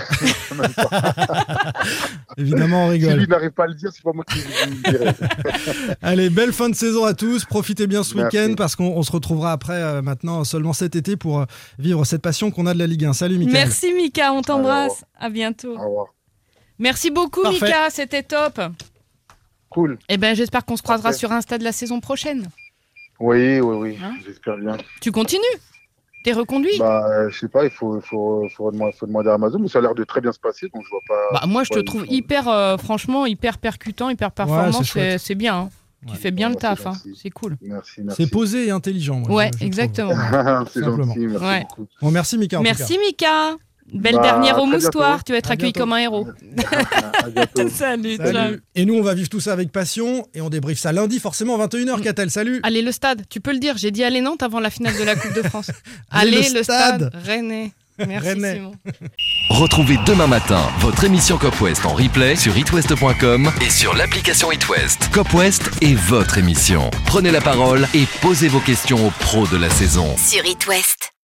non, 0.51 0.55
même 0.61 0.73
pas. 0.73 1.73
Évidemment, 2.37 2.85
on 2.85 2.91
si 2.91 2.97
rigole. 2.97 3.19
lui 3.19 3.27
n'arrive 3.27 3.51
pas 3.51 3.63
à 3.63 3.67
le 3.67 3.73
dire, 3.75 3.89
c'est 3.93 4.03
pas 4.03 4.11
moi 4.13 4.23
qui 4.25 4.39
le 4.39 4.91
dirai. 4.91 5.11
Allez, 6.01 6.29
belle 6.29 6.53
fin 6.53 6.69
de 6.69 6.75
saison 6.75 7.05
à 7.05 7.13
tous. 7.13 7.45
Profitez 7.45 7.87
bien 7.87 8.03
ce 8.03 8.15
week-end 8.15 8.53
parce 8.57 8.75
qu'on 8.75 8.87
on 8.95 9.03
se 9.03 9.11
retrouvera 9.11 9.51
après, 9.51 9.81
euh, 9.81 10.01
maintenant, 10.01 10.43
seulement 10.43 10.73
cet 10.73 10.95
été 10.95 11.15
pour 11.17 11.39
euh, 11.41 11.45
vivre 11.79 12.03
cette 12.05 12.21
passion 12.21 12.51
qu'on 12.51 12.65
a 12.65 12.73
de 12.73 12.79
la 12.79 12.87
Ligue 12.87 13.05
1. 13.05 13.13
Salut, 13.13 13.37
Michael. 13.37 13.53
Merci 13.53 13.93
Mika, 13.93 14.33
on 14.33 14.41
t'embrasse. 14.41 15.03
À 15.19 15.29
bientôt. 15.29 15.75
Au 15.77 15.85
revoir. 15.85 16.07
Merci 16.79 17.09
beaucoup 17.09 17.41
Parfait. 17.41 17.65
Mika, 17.65 17.89
c'était 17.89 18.23
top. 18.23 18.59
Cool. 19.75 19.99
Eh 20.09 20.17
ben 20.17 20.35
j'espère 20.35 20.65
qu'on 20.65 20.77
se 20.77 20.81
croisera 20.81 21.09
Parfait. 21.09 21.19
sur 21.19 21.31
Insta 21.31 21.57
de 21.59 21.63
la 21.63 21.71
saison 21.71 21.99
prochaine. 21.99 22.47
Oui, 23.19 23.59
oui, 23.59 23.75
oui. 23.77 23.97
Hein 24.03 24.13
J'espère 24.25 24.57
bien. 24.57 24.77
Tu 25.01 25.11
continues? 25.11 25.41
T'es 26.23 26.33
reconduit? 26.33 26.79
Bah, 26.79 27.05
euh, 27.07 27.29
je 27.29 27.37
sais 27.37 27.47
pas, 27.47 27.65
il 27.65 27.69
faut, 27.69 28.01
faut, 28.01 28.47
faut, 28.55 28.71
demander, 28.71 28.91
faut 28.97 29.05
demander 29.05 29.29
à 29.29 29.33
Amazon, 29.35 29.59
mais 29.59 29.67
ça 29.67 29.77
a 29.77 29.81
l'air 29.83 29.93
de 29.93 30.03
très 30.03 30.21
bien 30.21 30.31
se 30.31 30.39
passer, 30.39 30.67
donc 30.73 30.83
je 30.83 30.89
vois 30.89 30.99
pas. 31.07 31.39
Bah, 31.39 31.45
moi 31.47 31.63
je 31.63 31.69
te 31.69 31.79
trouve 31.79 32.03
hyper, 32.09 32.47
euh, 32.47 32.77
franchement, 32.77 33.25
hyper 33.27 33.57
percutant, 33.59 34.09
hyper 34.09 34.31
performant. 34.31 34.81
c'est 34.83 35.35
bien. 35.35 35.55
hein. 35.55 35.69
Tu 36.07 36.13
Ouais. 36.13 36.17
fais 36.19 36.31
bien 36.31 36.49
le 36.49 36.53
c'est 36.55 36.59
taf, 36.61 36.85
hein. 36.85 36.93
c'est 37.15 37.29
cool. 37.31 37.57
Merci, 37.61 38.01
merci. 38.03 38.23
C'est 38.23 38.29
posé 38.31 38.67
et 38.67 38.71
intelligent. 38.71 39.19
moi, 39.21 39.31
Ouais, 39.31 39.45
je- 39.45 39.51
je 39.53 39.57
trouve. 39.57 39.67
exactement. 39.67 40.13
c'est 40.71 40.79
Simplement. 40.81 41.03
gentil, 41.05 41.19
merci 41.27 41.45
Ouais. 41.45 41.61
beaucoup. 41.61 41.87
Bon, 42.01 42.11
merci, 42.11 42.37
Mika. 42.37 42.59
Merci 42.61 42.97
Mika. 42.99 43.57
Belle 43.93 44.15
Bah, 44.15 44.21
dernière 44.21 44.57
au 44.59 44.65
moustoir, 44.65 45.23
tu 45.23 45.31
vas 45.31 45.37
être 45.37 45.51
À 45.51 45.53
accueilli 45.53 45.71
bientôt. 45.71 45.85
comme 45.85 45.93
un 45.93 45.99
héros. 45.99 46.27
à. 47.55 47.67
Salut. 47.69 48.17
Et 48.75 48.85
nous, 48.85 48.95
on 48.95 49.01
va 49.03 49.13
vivre 49.13 49.29
tout 49.29 49.39
ça 49.39 49.53
avec 49.53 49.71
passion 49.71 50.25
et 50.33 50.41
on 50.41 50.49
débriefe 50.49 50.79
ça 50.79 50.91
lundi, 50.91 51.19
forcément, 51.19 51.57
21h, 51.63 52.01
Catel. 52.01 52.31
Salut. 52.31 52.59
Allez, 52.63 52.81
le 52.81 52.91
stade, 52.91 53.23
tu 53.29 53.39
peux 53.39 53.51
le 53.51 53.59
dire, 53.59 53.77
j'ai 53.77 53.91
dit 53.91 54.03
allez 54.03 54.21
Nantes 54.21 54.43
avant 54.43 54.59
la 54.59 54.69
finale 54.69 54.97
de 54.97 55.03
la 55.03 55.15
Coupe 55.15 55.33
de 55.33 55.41
France. 55.43 55.69
Allez, 56.11 56.37
allez, 56.37 56.49
le 56.49 56.55
le 56.59 56.63
stade. 56.63 57.09
stade, 57.09 57.21
Rennais. 57.25 57.71
Merci. 58.07 58.31
Simon. 58.31 58.73
Retrouvez 59.51 59.97
demain 60.05 60.27
matin 60.27 60.59
votre 60.79 61.05
émission 61.05 61.37
Cop 61.37 61.61
West 61.61 61.85
en 61.85 61.93
replay 61.93 62.35
sur 62.35 62.57
itwest.com 62.57 63.49
et 63.65 63.69
sur 63.69 63.95
l'application 63.95 64.51
itwest. 64.51 65.09
Cop 65.13 65.33
West 65.33 65.69
est 65.81 65.93
votre 65.95 66.37
émission. 66.37 66.89
Prenez 67.05 67.31
la 67.31 67.39
parole 67.39 67.87
et 67.93 68.03
posez 68.21 68.49
vos 68.49 68.59
questions 68.59 69.07
aux 69.07 69.11
pros 69.11 69.47
de 69.47 69.55
la 69.55 69.69
saison. 69.69 70.13
Sur 70.17 70.45
It 70.45 70.67
West. 70.67 71.14